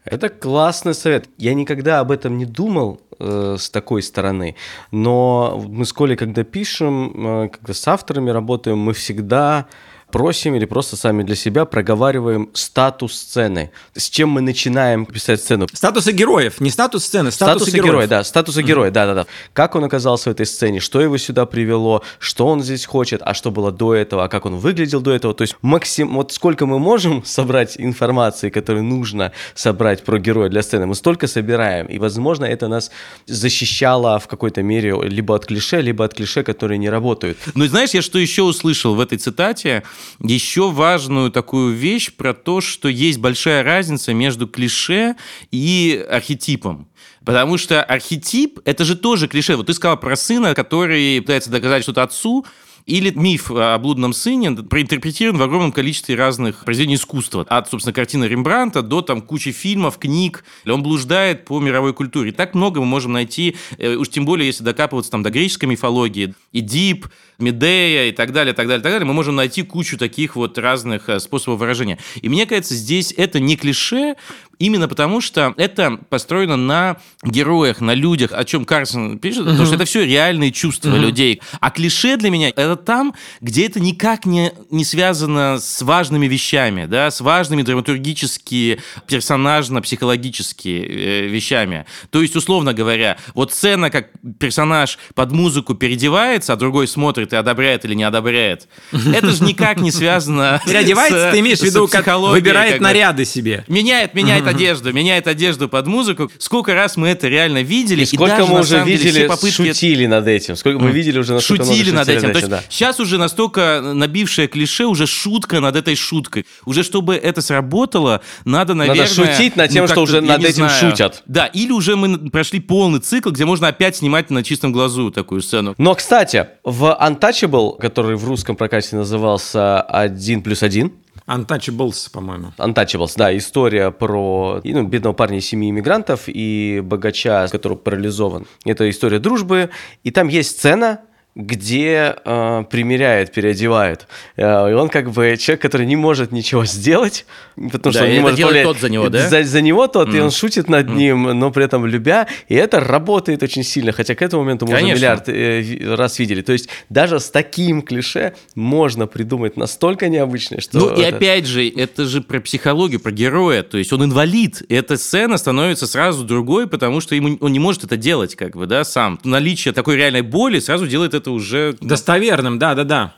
[0.09, 1.29] Это классный совет.
[1.37, 4.55] Я никогда об этом не думал э, с такой стороны,
[4.91, 9.67] но мы с Колей, когда пишем, э, когда с авторами работаем, мы всегда
[10.11, 13.71] просим или просто сами для себя проговариваем статус сцены.
[13.95, 15.67] С чем мы начинаем писать сцену?
[15.73, 18.63] Статусы героев, не статус сцены, статусы, статусы героя, да, статусы mm-hmm.
[18.63, 19.25] героя, да, да, да.
[19.53, 23.33] Как он оказался в этой сцене, что его сюда привело, что он здесь хочет, а
[23.33, 25.33] что было до этого, а как он выглядел до этого.
[25.33, 30.61] То есть максим, вот сколько мы можем собрать информации, которую нужно собрать про героя для
[30.61, 32.91] сцены, мы столько собираем, и, возможно, это нас
[33.27, 37.37] защищало в какой-то мере либо от клише, либо от клише, которые не работают.
[37.55, 39.83] Ну, знаешь, я что еще услышал в этой цитате?
[40.19, 45.15] Еще важную такую вещь про то, что есть большая разница между клише
[45.51, 46.87] и архетипом.
[47.25, 49.55] Потому что архетип– это же тоже клише.
[49.55, 52.45] Вот ты сказал про сына, который пытается доказать что-то отцу,
[52.89, 57.45] или миф о блудном сыне проинтерпретирован в огромном количестве разных произведений искусства.
[57.47, 60.43] От, собственно, картины Рембранта до там кучи фильмов, книг.
[60.65, 62.31] Он блуждает по мировой культуре.
[62.31, 65.69] И так много мы можем найти, э, уж тем более, если докапываться там до греческой
[65.69, 70.35] мифологии, Эдип, Медея и так далее, так далее, так далее, мы можем найти кучу таких
[70.35, 71.99] вот разных э, способов выражения.
[72.21, 74.15] И мне кажется, здесь это не клише,
[74.59, 79.75] именно потому что это построено на героях, на людях, о чем Карсон пишет, потому что
[79.75, 81.41] это все реальные чувства людей.
[81.59, 86.85] А клише для меня это там, где это никак не, не связано с важными вещами,
[86.85, 91.85] да, с важными драматургически, персонажно-психологически э, вещами.
[92.11, 97.33] То есть, условно говоря, вот сцена, как персонаж под музыку переодевается, а другой смотрит смотрит
[97.33, 98.67] и одобряет или не одобряет.
[98.91, 103.63] Это же никак не связано Переодевается, ты имеешь в виду, как выбирает наряды себе.
[103.67, 106.31] Меняет, меняет одежду, меняет одежду под музыку.
[106.37, 108.03] Сколько раз мы это реально видели.
[108.03, 110.55] И сколько мы уже видели, шутили над этим.
[110.55, 112.31] Сколько мы видели уже, Шутили над этим.
[112.33, 116.45] То есть сейчас уже настолько набившее клише, уже шутка над этой шуткой.
[116.65, 119.07] Уже чтобы это сработало, надо, наверное...
[119.07, 121.23] Надо шутить над тем, что уже над этим шутят.
[121.25, 125.41] Да, или уже мы прошли полный цикл, где можно опять снимать на чистом глазу такую
[125.41, 125.75] сцену.
[125.77, 130.93] Но, кстати, в Untouchable, который в русском прокате назывался «Один плюс один»,
[131.29, 132.53] Untouchables, по-моему.
[132.57, 138.47] Untouchables, да, история про ну, бедного парня из семьи иммигрантов и богача, который парализован.
[138.65, 139.69] Это история дружбы,
[140.03, 141.01] и там есть сцена,
[141.39, 144.07] где э, примеряет, переодевает.
[144.35, 147.25] Э, и он как бы человек, который не может ничего сделать,
[147.55, 149.29] потому Да, что он не может повлиять- тот за него, да?
[149.29, 152.27] За, за него тот, и он шутит над ним, но при этом любя.
[152.49, 154.97] И это работает очень сильно, хотя к этому моменту мы уже Конечно.
[154.99, 156.41] миллиард э, раз видели.
[156.41, 160.79] То есть даже с таким клише можно придумать настолько необычное, что...
[160.79, 163.63] Ну и это- опять же, это же про психологию, про героя.
[163.63, 164.61] То есть он инвалид.
[164.67, 168.57] И эта сцена становится сразу другой, потому что ему, он не может это делать, как
[168.57, 169.19] бы, да, сам.
[169.23, 173.13] Наличие такой реальной боли сразу делает это уже Достоверным, да-да-да.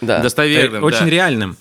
[0.00, 0.20] Да.
[0.20, 0.82] достоверным.
[0.82, 1.10] Э, Очень да.
[1.10, 1.56] реальным.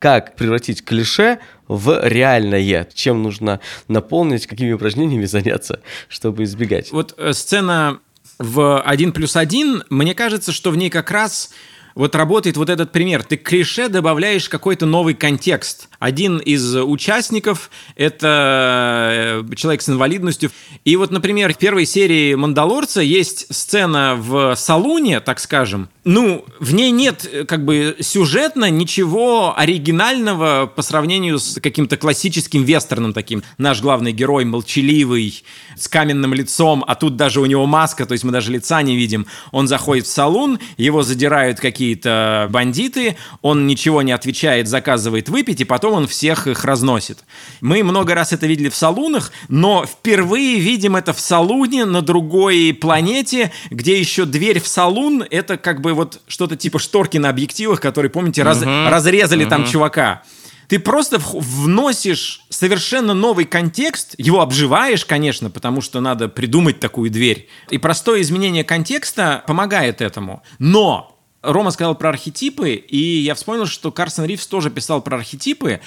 [0.00, 6.90] как превратить клише в реальное, чем нужно наполнить, какими упражнениями заняться, чтобы избегать.
[6.90, 8.00] Вот э, сцена
[8.38, 11.50] в 1 плюс 1, мне кажется, что в ней как раз
[11.94, 13.22] вот работает вот этот пример.
[13.22, 15.88] Ты к клише добавляешь какой-то новый контекст.
[15.98, 20.50] Один из участников– это э, человек с инвалидностью.
[20.84, 25.88] И вот, например, в первой серии «Мандалорца» есть сцена в салуне, так скажем.
[26.04, 32.64] Ну, в ней нет э, как бы сюжетно ничего оригинального по сравнению с каким-то классическим
[32.64, 33.42] вестерном таким.
[33.58, 35.44] Наш главный герой молчаливый,
[35.76, 38.96] с каменным лицом, а тут даже у него маска, то есть мы даже лица не
[38.96, 39.26] видим.
[39.52, 45.64] Он заходит в салон, его задирают какие-то бандиты, он ничего не отвечает, заказывает выпить, и
[45.64, 47.20] потом он всех их разносит.
[47.62, 52.76] Мы много раз это видели в салунах, но впервые видим это в салуне на другой
[52.78, 57.80] планете, где еще дверь в салун— это как бы вот что-то типа шторки на объективах,
[57.80, 60.22] которые, помните, раз- разрезали там чувака.
[60.68, 67.48] Ты просто вносишь совершенно новый контекст, его обживаешь, конечно, потому что надо придумать такую дверь.
[67.70, 70.42] И простое изменение контекста помогает этому.
[70.60, 75.80] Но Рома сказал про архетипы, и я вспомнил, что Карсон Ривз тоже писал про архетипы,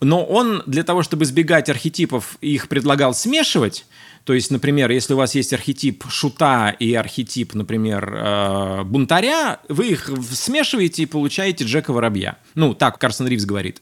[0.00, 3.86] но он для того, чтобы избегать архетипов, их предлагал смешивать.
[4.24, 9.88] То есть, например, если у вас есть архетип шута и архетип, например, э, бунтаря, вы
[9.88, 12.36] их смешиваете и получаете Джека Воробья.
[12.54, 13.80] Ну, так Карсон Ривз говорит.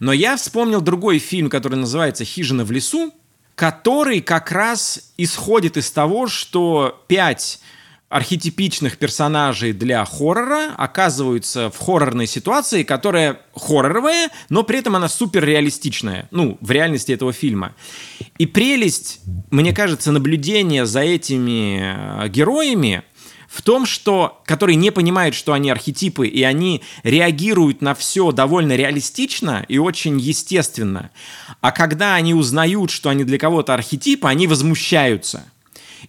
[0.00, 3.12] Но я вспомнил другой фильм, который называется «Хижина в лесу»,
[3.54, 7.60] который как раз исходит из того, что пять
[8.12, 15.42] архетипичных персонажей для хоррора оказываются в хоррорной ситуации, которая хорроровая, но при этом она супер
[15.42, 17.74] реалистичная, ну, в реальности этого фильма.
[18.36, 19.20] И прелесть,
[19.50, 23.02] мне кажется, наблюдения за этими э, героями
[23.48, 28.76] в том, что, которые не понимают, что они архетипы, и они реагируют на все довольно
[28.76, 31.10] реалистично и очень естественно.
[31.62, 35.44] А когда они узнают, что они для кого-то архетипы, они возмущаются.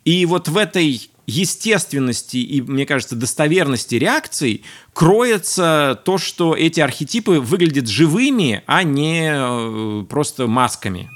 [0.04, 7.40] И вот в этой естественности и, мне кажется, достоверности реакций кроется то, что эти архетипы
[7.40, 11.10] выглядят живыми, а не э, просто масками.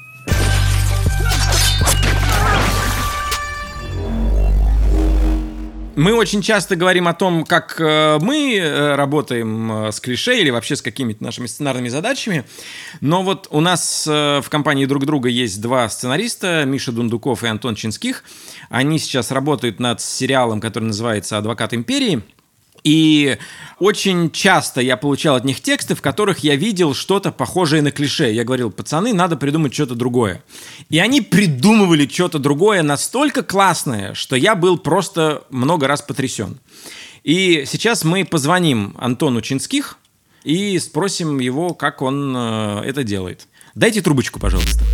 [5.97, 10.51] Мы очень часто говорим о том, как э, мы э, работаем э, с клише или
[10.51, 12.45] вообще с какими-то нашими сценарными задачами.
[13.01, 17.73] Но вот у нас в компании друг друга есть два сценариста, Миша Дундуков и Антон
[17.73, 18.23] Чинских.
[18.69, 22.21] Они сейчас работают над сериалом, который называется «Адвокат империи».
[22.87, 23.37] И
[23.79, 28.31] очень часто я получал от них тексты, в которых я видел что-то похожее на клише.
[28.31, 30.41] Я говорил, пацаны, надо придумать что-то другое.
[30.89, 36.59] И они придумывали что-то другое настолько классное, что я был просто много раз потрясен.
[37.25, 39.97] И сейчас мы позвоним Антону Чинских
[40.45, 43.47] и спросим его, как он э, это делает.
[43.75, 44.85] Дайте трубочку, пожалуйста.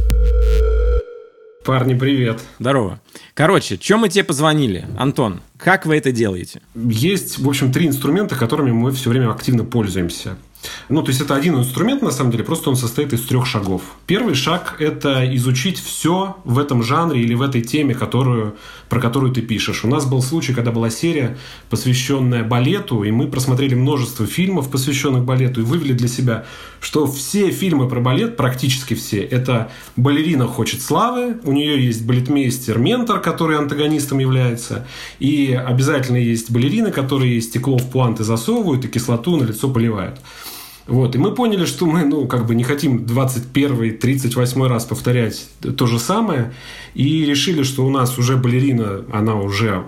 [1.63, 2.41] Парни, привет.
[2.59, 2.99] Здорово.
[3.33, 4.85] Короче, чем мы тебе позвонили?
[4.97, 6.61] Антон, как вы это делаете?
[6.75, 10.35] Есть, в общем, три инструмента, которыми мы все время активно пользуемся.
[10.89, 13.81] Ну, то есть, это один инструмент, на самом деле, просто он состоит из трех шагов.
[14.07, 18.55] Первый шаг– это изучить все в этом жанре или в этой теме, которую,
[18.89, 19.83] про которую ты пишешь.
[19.83, 21.37] У нас был случай, когда была серия,
[21.69, 26.45] посвященная балету, и мы просмотрели множество фильмов, посвященных балету, и вывели для себя,
[26.79, 33.19] что все фильмы про балет, практически все, это балерина хочет славы, у нее есть балетмейстер-ментор,
[33.21, 34.85] который антагонистом является,
[35.19, 40.19] и обязательно есть балерины, которые стекло в пуанты засовывают и кислоту на лицо поливают.
[40.85, 45.47] Вот, и мы поняли, что мы, ну, как бы не хотим 21 38 раз повторять
[45.77, 46.53] то же самое,
[46.93, 49.83] и решили, что у нас уже балерина, она уже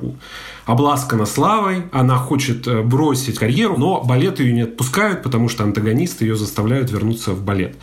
[0.65, 6.25] обласкана славой, она хочет э, бросить карьеру, но балет ее не отпускают, потому что антагонисты
[6.25, 7.75] ее заставляют вернуться в балет.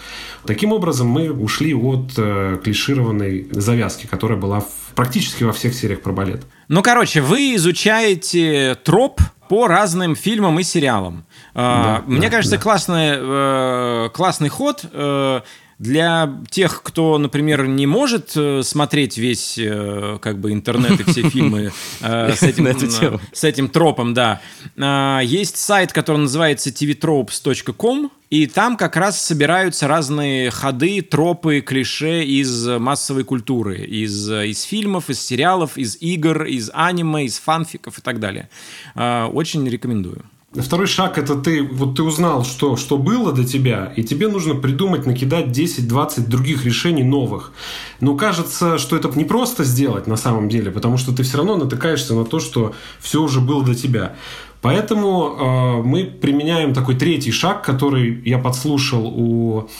[0.46, 6.00] Таким образом, мы ушли от э, клишированной завязки, которая была в практически во всех сериях
[6.00, 6.42] про балет.
[6.68, 9.20] Ну, короче, вы изучаете троп
[9.52, 11.26] по разным фильмам и сериалам.
[11.54, 12.62] А, Да, Мне да, кажется, да.
[12.62, 15.40] классный, э, классный ход э,
[15.82, 21.22] для тех, кто, например, не может э, смотреть весь э, как бы интернет и все
[21.28, 24.40] фильмы э, с этим, с этим тропом, да.
[24.78, 32.22] А, Есть сайт, который называется tvtropes.com, и там как раз собираются разные ходы, тропы, клише
[32.22, 38.02] из массовой культуры, из, из фильмов, из сериалов, из игр, из аниме, из фанфиков и
[38.02, 38.48] так далее.
[38.94, 40.24] А, Очень рекомендую.
[40.54, 44.54] Второй шаг это ты вот ты узнал, что, что было до тебя, и тебе нужно
[44.54, 47.52] придумать, накидать 10-20 других решений новых.
[48.00, 51.56] Но кажется, что это не просто сделать на самом деле, потому что ты все равно
[51.56, 54.14] натыкаешься на то, что все уже было до тебя.
[54.60, 59.70] Поэтому э, мы применяем такой третий шаг, который я подслушал у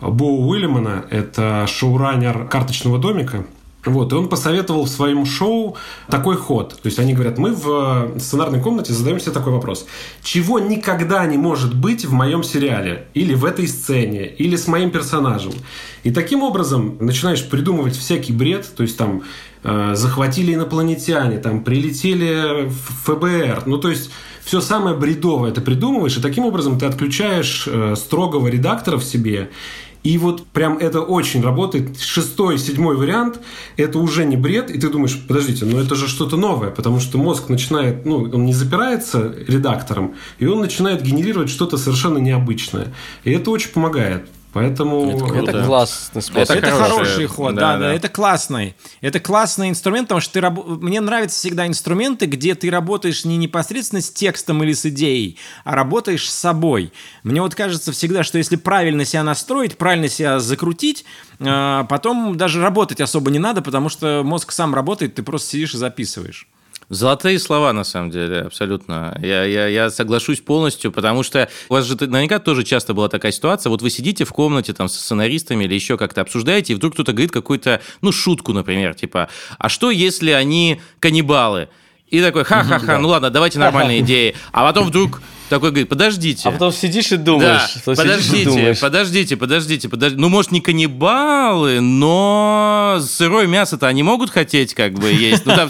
[0.00, 3.46] Боу Уильямана, это шоураннер карточного домика.
[3.86, 5.76] Вот, и он посоветовал в своем шоу
[6.08, 6.70] такой ход.
[6.82, 9.86] То есть они говорят, мы в сценарной комнате задаем себе такой вопрос.
[10.22, 13.06] Чего никогда не может быть в моем сериале?
[13.14, 14.26] Или в этой сцене?
[14.26, 15.52] Или с моим персонажем?
[16.02, 18.68] И таким образом начинаешь придумывать всякий бред.
[18.76, 19.22] То есть там
[19.62, 23.62] э, захватили инопланетяне, там прилетели в ФБР.
[23.66, 24.10] Ну, то есть
[24.46, 29.50] все самое бредовое ты придумываешь, и таким образом ты отключаешь э, строгого редактора в себе,
[30.06, 31.98] и вот прям это очень работает.
[31.98, 33.40] Шестой, седьмой вариант–
[33.76, 37.18] это уже не бред, и ты думаешь, подождите, но это же что-то новое, потому что
[37.18, 42.94] мозг начинает, ну, он не запирается редактором, и он начинает генерировать что-то совершенно необычное.
[43.24, 44.28] И это очень помогает.
[44.56, 45.10] Поэтому...
[45.10, 45.50] Это круто.
[45.50, 46.56] Это классный способ.
[46.56, 47.94] Это, хороший, хороший ход, да, да, да, да.
[47.94, 48.74] это классный.
[49.02, 53.36] Это классный инструмент, потому что ты раб- мне нравятся всегда инструменты, где ты работаешь не
[53.36, 56.90] непосредственно с текстом или с идеей, а работаешь с собой.
[57.22, 61.04] Мне вот кажется всегда, что если правильно себя настроить, правильно себя закрутить,
[61.38, 65.74] а, потом даже работать особо не надо, потому что мозг сам работает, ты просто сидишь
[65.74, 66.48] и записываешь.
[66.88, 69.18] Золотые слова, на самом деле, абсолютно.
[69.20, 73.32] Я, я, я соглашусь полностью, потому что у вас же наверняка тоже часто была такая
[73.32, 73.70] ситуация.
[73.70, 77.12] Вот вы сидите в комнате там со сценаристами или еще как-то обсуждаете, и вдруг кто-то
[77.12, 81.68] говорит какую-то, ну, шутку, например, типа, а что, если они каннибалы?
[82.08, 84.36] И такой, ха-ха-ха, ну ладно, давайте нормальные идеи.
[84.52, 86.48] А потом вдруг такой говорит, подождите.
[86.48, 87.60] А потом сидишь и Да, думаешь.
[87.84, 88.80] потом сидишь и подождите, думаешь.
[88.80, 90.20] подождите, подождите, подождите.
[90.20, 95.44] Ну, может, не каннибалы, но сырое мясо-то они могут хотеть как бы есть.
[95.46, 95.66] Ну, да,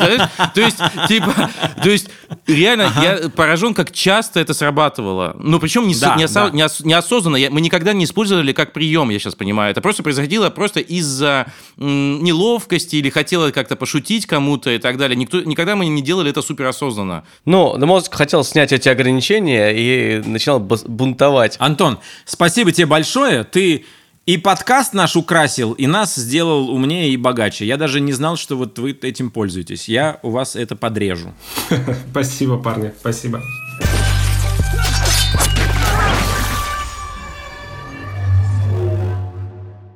[0.54, 1.50] то есть, типа,
[1.82, 2.08] то есть,
[2.46, 5.36] реально, я поражен, как часто это срабатывало.
[5.38, 6.50] Ну, причем не, Да, не, да.
[6.50, 7.36] не ос- неосознанно.
[7.36, 9.70] Я- мы никогда не использовали как прием, я сейчас понимаю.
[9.70, 15.16] Это просто происходило просто из-за неловкости или хотела как-то пошутить кому-то и так далее.
[15.16, 17.24] Никто, никогда мы не делали это суперосознанно.
[17.44, 21.56] Ну, да мозг хотел снять эти ограничения и начинал бунтовать.
[21.58, 23.44] Антон, спасибо тебе большое.
[23.44, 23.84] Ты
[24.26, 27.64] и подкаст наш украсил, и нас сделал умнее и богаче.
[27.64, 29.88] Я даже не знал, что вот вы этим пользуетесь.
[29.88, 31.32] Я у вас это подрежу.
[32.10, 33.40] Спасибо, парни, спасибо.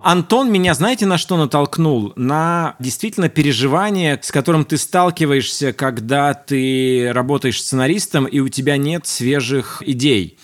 [0.03, 2.15] Антон меня, знаете, на что натолкнул?
[2.17, 9.07] На действительно переживание, с которым ты сталкиваешься, когда ты работаешь сценаристом, и у тебя нет
[9.07, 10.39] свежих идей.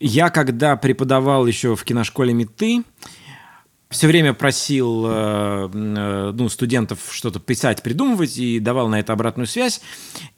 [0.00, 2.82] Я, когда преподавал еще в киношколе МИТы,
[3.90, 9.46] все время просил э, э, ну, студентов что-то писать, придумывать и давал на это обратную
[9.46, 9.80] связь.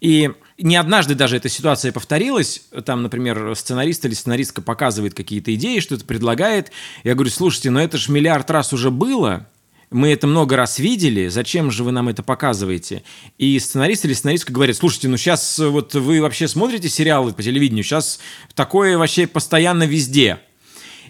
[0.00, 2.64] И не однажды даже эта ситуация повторилась.
[2.85, 6.70] Там, например, сценарист или сценаристка показывает какие-то идеи, что-то предлагает.
[7.04, 9.46] Я говорю, слушайте, но это ж миллиард раз уже было.
[9.90, 13.04] Мы это много раз видели, зачем же вы нам это показываете?
[13.38, 17.85] И сценарист или сценаристка говорит, слушайте, ну сейчас вот вы вообще смотрите сериалы по телевидению,
[17.85, 18.18] сейчас
[18.54, 20.40] такое вообще постоянно везде.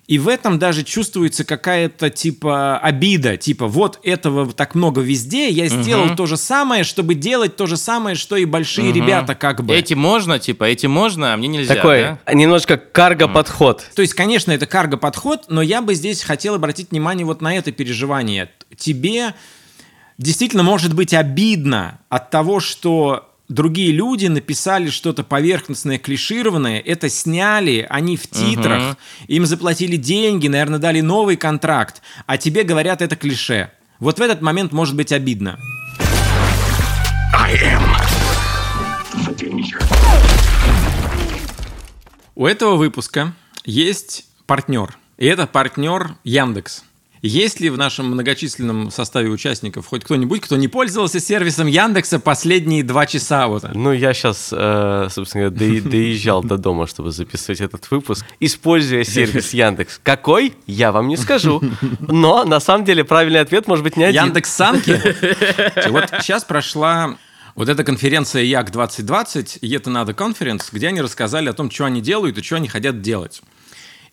[0.06, 5.66] И в этом даже чувствуется какая-то типа обида, типа вот этого так много везде, я
[5.66, 9.74] сделал то же самое, чтобы делать то же самое, что и большие ребята как бы.
[9.74, 11.74] Эти можно, типа, эти можно, а мне нельзя.
[11.74, 12.32] Такой да?
[12.32, 13.84] немножко карго-подход.
[13.94, 17.72] То есть, конечно, это карго-подход, но я бы здесь хотел обратить внимание вот на это
[17.72, 18.50] переживание.
[18.76, 19.34] Тебе
[20.18, 27.86] действительно может быть обидно от того, что другие люди написали что-то поверхностное, клишированное, это сняли,
[27.88, 28.96] они в титрах,
[29.28, 33.70] им заплатили деньги, наверное, дали новый контракт, а тебе говорят это клише.
[33.98, 35.58] Вот в этот момент может быть обидно.
[42.34, 43.32] У этого выпуска
[43.64, 44.98] есть партнер.
[45.16, 46.84] И это партнер Яндекс.
[47.26, 52.82] Есть ли в нашем многочисленном составе участников хоть кто-нибудь, кто не пользовался сервисом Яндекса последние
[52.82, 53.48] два часа?
[53.48, 53.64] Вот?
[53.74, 54.48] Ну, я сейчас,
[55.12, 60.00] собственно говоря, доезжал до дома, чтобы записывать этот выпуск, используя сервис Яндекс.
[60.02, 60.54] Какой?
[60.66, 61.62] Я вам не скажу.
[62.00, 64.24] Но, на самом деле, правильный ответ может быть не один.
[64.24, 65.00] Яндекс Санки?
[65.90, 67.16] Вот сейчас прошла
[67.56, 71.86] вот эта конференция Як 2020, и это надо конференц, где они рассказали о том, что
[71.86, 73.42] они делают и что они хотят делать.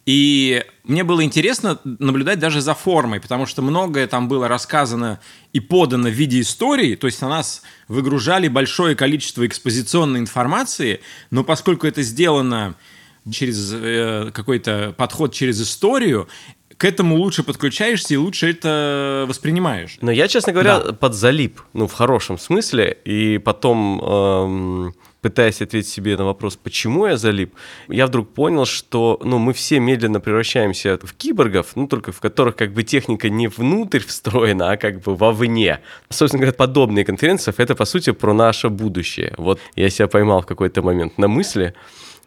[0.05, 5.21] И мне было интересно наблюдать даже за формой, потому что многое там было рассказано
[5.53, 10.99] и подано в виде истории, то есть на нас выгружали большое количество экспозиционной информации,
[11.31, 12.75] но поскольку это сделано
[13.31, 16.27] через э, какой-то подход через историю,
[16.75, 19.97] к этому лучше подключаешься и лучше это воспринимаешь.
[20.01, 20.91] Но я, честно говоря, да.
[20.91, 27.17] подзалип, ну, в хорошем смысле, и потом, эм, пытаясь ответить себе на вопрос, почему я
[27.17, 27.55] залип,
[27.87, 32.57] я вдруг понял, что, ну, мы все медленно превращаемся в киборгов, ну, только в которых
[32.57, 35.79] как бы техника не внутрь встроена, а как бы вовне.
[36.09, 39.33] Собственно говоря, подобные конференции, это, по сути, про наше будущее.
[39.37, 41.73] Вот я себя поймал в какой-то момент на мысли,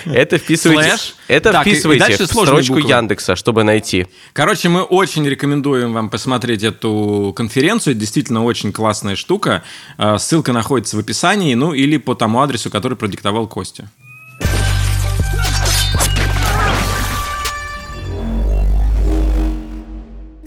[0.07, 1.15] Это вписывайте, Слэш?
[1.29, 2.91] это Так, вписывайте в строчку буквы.
[2.91, 4.07] Яндекса, чтобы найти.
[4.33, 7.95] Короче, мы очень рекомендуем вам посмотреть эту конференцию.
[7.95, 9.63] Действительно очень классная штука.
[9.99, 13.91] Э, Ссылка находится в описании, ну или по тому адресу, который продиктовал Костя.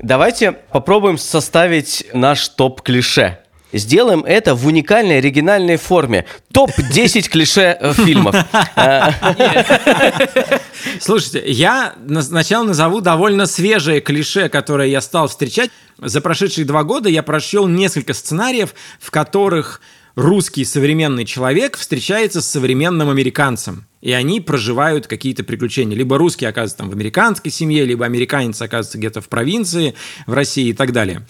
[0.02, 3.39] Давайте попробуем составить наш топ-клише.
[3.72, 6.26] Сделаем это в уникальной оригинальной форме.
[6.52, 8.36] Топ-10 клише э, фильмов.
[8.76, 9.12] Э,
[11.02, 15.70] Слушайте, я на- сначала назову довольно свежее клише, которое я стал встречать.
[16.00, 19.82] За прошедшие два года я прочел несколько сценариев, в которых
[20.16, 23.86] русский современный человек встречается с современным американцем.
[24.01, 25.97] И они проживают какие-то приключения.
[25.97, 29.93] Либо русский оказывается там в американской семье, либо американец оказывается где-то в провинции,
[30.26, 31.26] в России и так далее.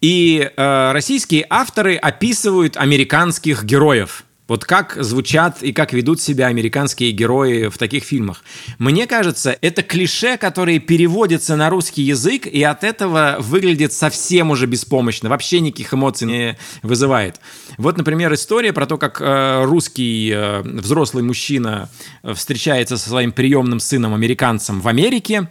[0.00, 4.24] И э, российские авторы описывают американских героев.
[4.48, 8.42] Вот как звучат и как ведут себя американские герои в таких фильмах.
[8.78, 14.66] Мне кажется, это клише, которые переводятся на русский язык, и от этого выглядит совсем уже
[14.66, 17.40] беспомощно, вообще никаких эмоций не вызывает.
[17.76, 21.90] Вот, например, история про то, как э, русский э, взрослый мужчина
[22.22, 25.50] э, встречается со своим приемным сыном американцем в Америке,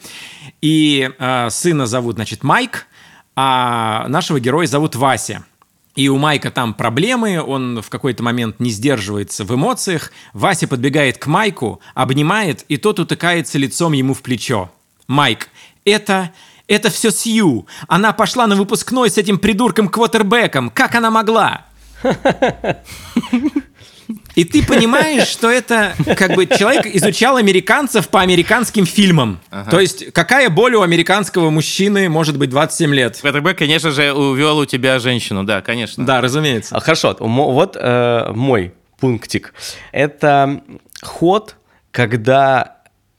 [0.61, 2.87] и э, сына зовут, значит, Майк,
[3.35, 5.45] а нашего героя зовут Вася.
[5.97, 10.11] И у Майка там проблемы, он в какой-то момент не сдерживается в эмоциях.
[10.31, 14.71] Вася подбегает к Майку, обнимает, и тот утыкается лицом ему в плечо.
[15.07, 15.49] Майк,
[15.83, 16.31] это...
[16.67, 17.65] Это все Сью.
[17.87, 20.69] Она пошла на выпускной с этим придурком-квотербеком.
[20.69, 21.65] Как она могла?
[24.37, 29.39] И ты понимаешь, что это как бы человек изучал американцев по американским фильмам.
[29.71, 33.15] То есть какая боль у американского мужчины может быть 27 лет?
[33.15, 36.05] ВТБ, конечно же, увел у тебя женщину, да, конечно.
[36.05, 36.75] Да, разумеется.
[36.75, 39.55] А, Хорошо, вот э, мой пунктик.
[39.91, 40.61] Это
[41.01, 41.55] ход,
[41.89, 42.76] когда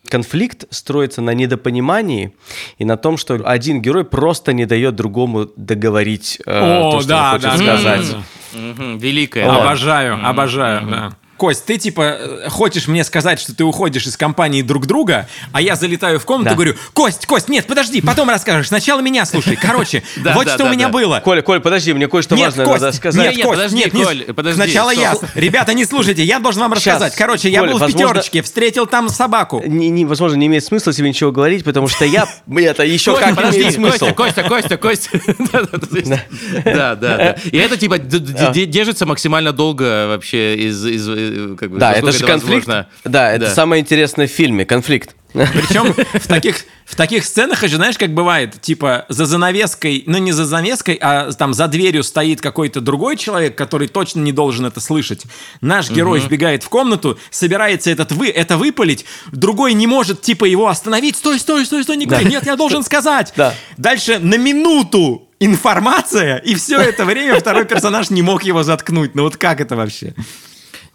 [0.09, 2.35] конфликт строится на недопонимании
[2.79, 7.09] и на том, что один герой просто не дает другому договорить э, О, то, что
[7.09, 8.17] да, он хочет да, сказать.
[8.55, 9.47] Мгм, Великая.
[9.47, 9.61] Вот.
[9.61, 11.13] Обожаю, обожаю, да.
[11.39, 15.63] Кость, ты типа э, хочешь мне сказать, что ты уходишь из компании друг друга, а
[15.63, 16.53] я залетаю в комнату Да.
[16.53, 19.57] и говорю, Кость, Кость, нет, подожди, потом расскажешь, сначала меня слушай.
[19.57, 20.03] Короче,
[20.35, 21.21] вот что у меня было.
[21.25, 23.37] Коль, Коль, подожди, мне кое-что важное надо сказать.
[23.37, 25.15] нет, Кость, подожди, нет, не- Коль, подожди, Сначала я.
[25.35, 27.15] Ребята, не слушайте, я должен вам рассказать.
[27.15, 29.63] Короче, я был в пятерочке, встретил там собаку.
[30.07, 32.27] Возможно, не имеет смысла тебе ничего говорить, потому что я...
[32.57, 34.07] Это еще как подожди, имеет смысл.
[34.15, 35.11] Костя, Костя, Костя, Костя.
[36.65, 37.37] Да, да, Да.
[37.45, 40.85] И это типа д- держится максимально долго вообще из...
[41.29, 42.67] э, как бы, Да, это же конфликт.
[42.67, 42.89] возможно.
[43.05, 45.15] Да, это самое интересное в фильме, конфликт.
[45.33, 46.57] Причем в таких,
[46.87, 51.31] в таких сценах еще, знаешь, как бывает, типа за занавеской, ну не за занавеской, а
[51.33, 55.25] там за дверью стоит какой-то другой человек, который точно не должен это слышать.
[55.61, 60.67] Наш герой вбегает в комнату, собирается этот вы, это выпалить, другой не может типа его
[60.69, 61.17] остановить.
[61.17, 62.25] Стой, стой, стой, стой, не говори.
[62.25, 63.35] Нет, я должен сказать.
[63.37, 63.55] Да.
[63.77, 69.15] Дальше на минуту информация, и все это время второй персонаж не мог его заткнуть.
[69.15, 70.15] Ну вот как это вообще?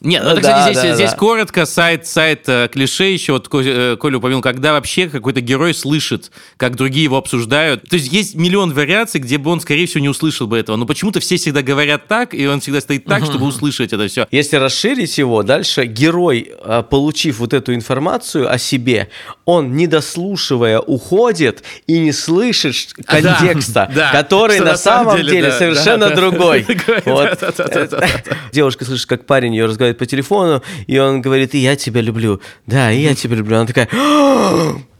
[0.04, 1.18] Нет, ну, Ну это, кстати, да, здесь, да, здесь да.
[1.18, 6.30] коротко сайт, сайт э, клише еще, вот э, Коля упомянул, когда вообще какой-то герой слышит,
[6.58, 7.88] как другие его обсуждают.
[7.90, 10.76] То есть есть миллион вариаций, где бы он, скорее всего, не услышал бы этого.
[10.76, 14.28] Но почему-то все всегда говорят так, и он всегда стоит так, чтобы услышать это все.
[14.30, 19.10] Если расширить его, дальше герой, а, получив вот эту информацию о себе,
[19.46, 26.10] он, не дослушивая, уходит и не слышит контекста, да, который на самом деле, да, совершенно
[26.10, 26.66] да, другой.
[27.06, 27.40] Вот.
[28.52, 32.42] Девушка слышит, как парень ее разговаривает по телефону, и он говорит, и я тебя люблю.
[32.68, 33.58] Да, и я тебя люблю.
[33.58, 33.88] Она такая,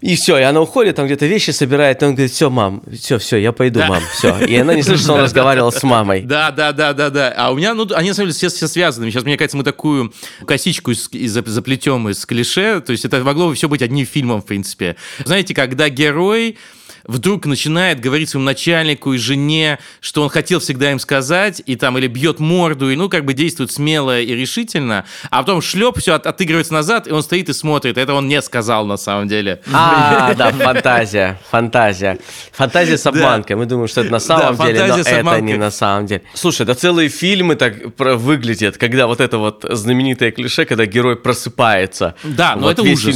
[0.02, 3.18] и все, и она уходит, там где-то вещи собирает, и он говорит, все, мам, все,
[3.20, 3.88] все, я пойду, Да.
[3.88, 4.38] мам, все.
[4.46, 6.22] И она не слышит, что он разговаривал с мамой.
[6.24, 7.34] Да, да, да, да, да.
[7.38, 9.10] А у меня, ну, они на самом деле все, все связаны.
[9.12, 10.14] Сейчас, мне кажется, мы такую
[10.46, 12.82] косичку из, из- заплетем из клише.
[12.82, 14.98] То есть это могло бы все быть одним фильмом, в принципе.
[15.24, 16.58] Знаете, когда герой
[17.06, 21.98] вдруг начинает говорить своему начальнику и жене, что он хотел всегда им сказать, и там
[21.98, 26.14] или бьет морду, и ну как бы действует смело и решительно, а потом шлеп, все
[26.14, 27.98] от, отыгрывается назад, и он стоит и смотрит.
[27.98, 29.62] Это он не сказал на самом деле.
[29.72, 32.20] А, да, фантазия, фантазия.
[32.52, 33.56] Фантазия с обманкой.
[33.56, 36.24] Мы думаем, что это на самом Да, деле, но это не на самом деле.
[36.34, 42.16] Слушай, это целые фильмы так выглядят, когда вот это вот знаменитое клише, когда герой просыпается.
[42.24, 43.16] Да, но это весь ужас.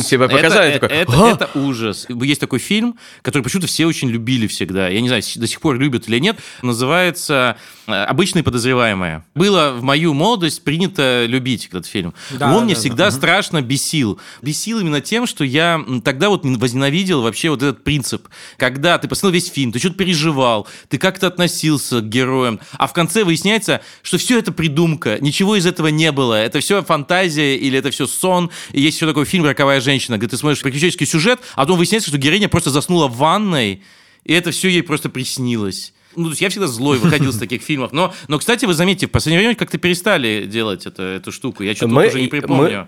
[0.89, 2.07] это ужас.
[2.09, 4.88] Есть такой фильм, который почему-то все очень любили всегда.
[4.88, 6.39] Я не знаю, до сих пор любят или нет.
[6.61, 7.57] Называется
[7.88, 9.23] э, «Обычные подозреваемые».
[9.36, 12.13] Было в мою молодость принято любить этот фильм.
[12.32, 14.19] Да, Он мне да, всегда страшно бесил.
[14.41, 18.28] Бесил именно тем, что я тогда вот возненавидел вообще вот этот принцип.
[18.57, 22.93] Когда ты посмотрел весь фильм, ты что-то переживал, ты как-то относился к героям, а в
[22.93, 26.34] конце выясняется, что все это придумка, ничего из этого не было.
[26.36, 28.49] Это все фантазия или это все сон.
[28.71, 32.09] И есть еще такой фильм «Роковая женщина», где ты смотришь приключенческий сюжет, а потом выясняется,
[32.09, 33.66] что героиня просто заснула в ванной,
[34.24, 35.93] и это все ей просто приснилось.
[36.15, 37.91] Ну, то есть я всегда злой выходил с таких фильмов.
[37.93, 41.63] Но, но, кстати, вы заметите, в последнее время как-то перестали делать это, эту штуку.
[41.63, 42.88] Я что-то Мы- уже не припомню.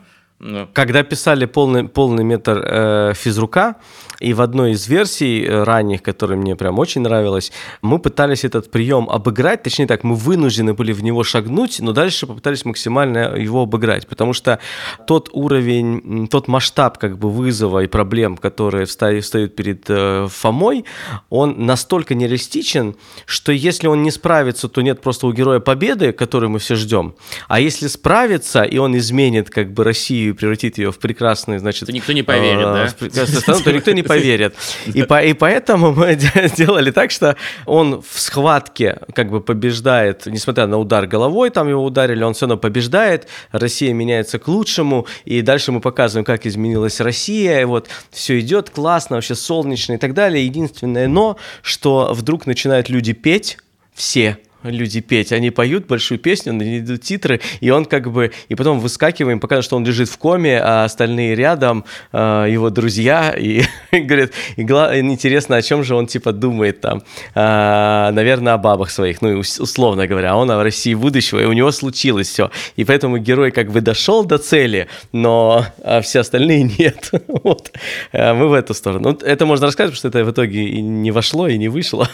[0.73, 3.75] Когда писали полный, полный метр э, физрука,
[4.19, 8.71] и в одной из версий э, ранних, которая мне прям очень нравилась, мы пытались этот
[8.71, 13.63] прием обыграть, точнее так, мы вынуждены были в него шагнуть, но дальше попытались максимально его
[13.63, 14.59] обыграть, потому что
[15.07, 20.85] тот уровень, тот масштаб как бы вызова и проблем, которые вста- встают перед э, Фомой,
[21.29, 26.49] он настолько нереалистичен, что если он не справится, то нет просто у героя победы, которую
[26.49, 27.15] мы все ждем,
[27.47, 31.87] а если справится, и он изменит как бы Россию и превратит ее в прекрасный, значит...
[31.87, 32.87] То никто не поверит, э, да?
[32.87, 34.55] в прекрасную страну, то никто не поверит.
[34.87, 40.25] И, по, и поэтому мы де- делали так, что он в схватке как бы побеждает,
[40.25, 45.05] несмотря на удар головой, там его ударили, он все равно побеждает, Россия меняется к лучшему,
[45.25, 49.97] и дальше мы показываем, как изменилась Россия, и вот все идет классно, вообще солнечно и
[49.97, 50.45] так далее.
[50.45, 53.57] Единственное но, что вдруг начинают люди петь,
[53.93, 55.31] все, люди петь.
[55.31, 58.31] Они поют большую песню, на ней идут титры, и он как бы...
[58.49, 63.31] И потом выскакиваем, показывает, что он лежит в коме, а остальные рядом, а, его друзья,
[63.37, 67.03] и говорят, и гла- интересно, о чем же он типа думает там.
[67.35, 70.35] А, наверное, о бабах своих, ну, условно говоря.
[70.35, 72.51] Он о России будущего, и у него случилось все.
[72.75, 77.11] И поэтому герой как бы дошел до цели, но а, все остальные нет.
[77.27, 77.71] Вот.
[78.13, 79.11] А, Мы в эту сторону.
[79.11, 82.09] Ну, Это можно рассказать, потому что это в итоге и не вошло, и не вышло.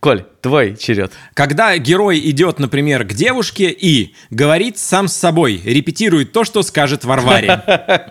[0.00, 1.12] Коль, твой черед.
[1.34, 7.04] Когда герой идет, например, к девушке и говорит сам с собой, репетирует то, что скажет
[7.04, 7.62] Варваре.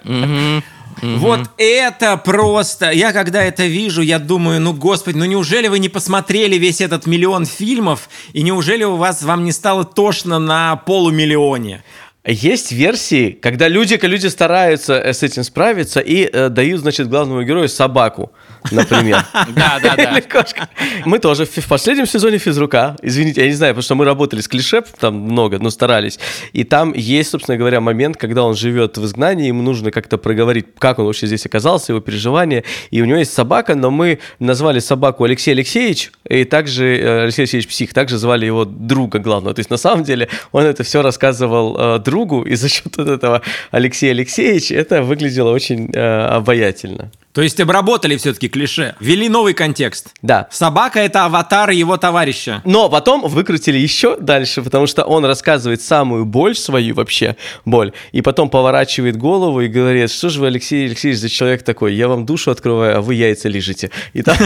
[1.02, 2.92] Вот это просто...
[2.92, 7.08] Я когда это вижу, я думаю, ну, господи, ну неужели вы не посмотрели весь этот
[7.08, 11.84] миллион фильмов, и неужели у вас вам не стало тошно на полумиллионе?
[12.24, 17.42] Есть версии, когда люди, люди стараются э, с этим справиться и э, дают, значит, главному
[17.42, 18.32] герою собаку,
[18.70, 19.26] например.
[19.56, 20.12] Да, да, да.
[20.12, 20.70] Или кошка.
[21.06, 24.48] Мы тоже в последнем сезоне физрука, извините, я не знаю, потому что мы работали с
[24.48, 26.20] клише, там много, но старались.
[26.54, 30.68] И там есть, собственно говоря, момент, когда он живет в изгнании, ему нужно как-то проговорить,
[30.78, 32.64] как он вообще здесь оказался, его переживания.
[32.92, 37.42] И у него есть собака, но мы назвали собаку Алексей Алексеевич, и также э, Алексей
[37.42, 39.54] Алексеевич Псих, также звали его друга главного.
[39.54, 43.42] То есть на самом деле он это все рассказывал э, другу, и за счет этого
[43.72, 47.12] Алексея Алексеевича это выглядело очень э, обаятельно.
[47.34, 50.10] То есть обработали все-таки клише, ввели новый контекст.
[50.22, 50.48] Да.
[50.52, 52.62] Собака— это аватар его товарища.
[52.66, 58.22] Но потом выкрутили еще дальше, потому что он рассказывает самую боль свою вообще, боль, и
[58.22, 62.26] потом поворачивает голову и говорит, что же вы, Алексей Алексеевич, за человек такой, я вам
[62.26, 63.92] душу открываю, а вы яйца лежите.
[64.12, 64.36] И там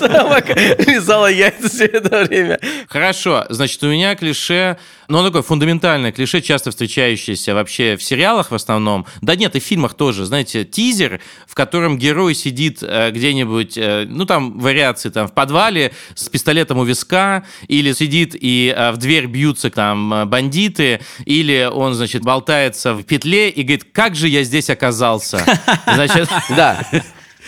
[0.26, 0.54] собака
[0.86, 2.58] лизала яйца все это время.
[2.88, 8.50] Хорошо, значит, у меня клише, ну, оно такое фундаментальное клише, часто встречающееся вообще в сериалах
[8.50, 13.10] в основном, да нет, и в фильмах тоже, знаете, тизер, в котором герой сидит э,
[13.10, 18.74] где-нибудь, э, ну, там вариации, там, в подвале с пистолетом у виска, или сидит и
[18.76, 23.86] э, в дверь бьются там э, бандиты, или он, значит, болтается в петле и говорит,
[23.92, 25.44] как же я здесь оказался?
[25.86, 26.86] Значит, Да.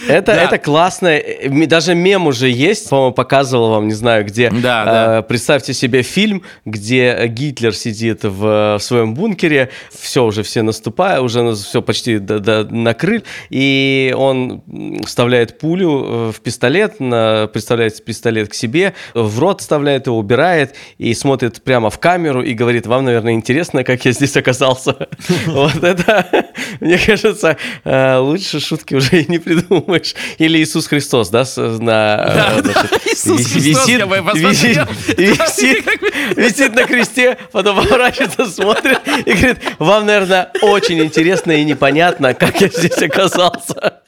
[0.07, 0.43] Это, Да.
[0.45, 1.09] это классно.
[1.09, 4.51] Э, Даже мем уже есть, по-моему, показывал вам, не знаю где.
[4.51, 4.85] Да, Э,
[5.17, 5.23] да.
[5.23, 11.55] Представьте себе фильм, где Гитлер сидит в, в своем бункере, все уже все наступая, уже
[11.55, 14.63] все почти до- до- накрыт, и он
[15.07, 20.75] вставляет пулю э, в пистолет, на, представляет пистолет к себе, в рот вставляет его, убирает
[20.99, 25.09] и смотрит прямо в камеру и говорит, вам, наверное, интересно, как я здесь оказался.
[25.47, 26.27] Вот это,
[26.81, 29.39] мне кажется, э, лучше шутки уже и не
[29.89, 30.15] придумаешь.
[30.39, 32.59] Или Иисус Христос, да, на...
[32.59, 34.51] э, значит, Иисус вис- Христос, я бы посмотрел.
[34.51, 34.79] висит,
[35.19, 35.87] висит,
[36.37, 42.61] висит на кресте, потом поворачивается, смотрит и говорит, вам, наверное, очень интересно и непонятно, как
[42.61, 44.01] я здесь оказался.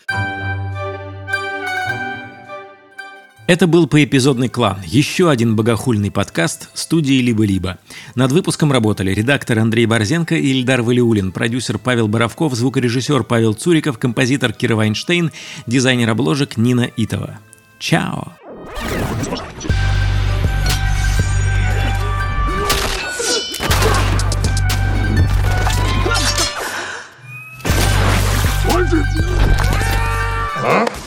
[3.50, 7.80] Это был поэпизодный клан, еще один богохульный подкаст студии «Либо-либо».
[8.14, 13.98] Над выпуском работали редактор Андрей Борзенко и Ильдар Валиулин, продюсер Павел Боровков, звукорежиссер Павел Цуриков,
[13.98, 15.32] композитор Кира Вайнштейн,
[15.66, 17.40] дизайнер обложек Нина Итова.
[17.80, 18.34] Чао!
[30.62, 30.99] Huh?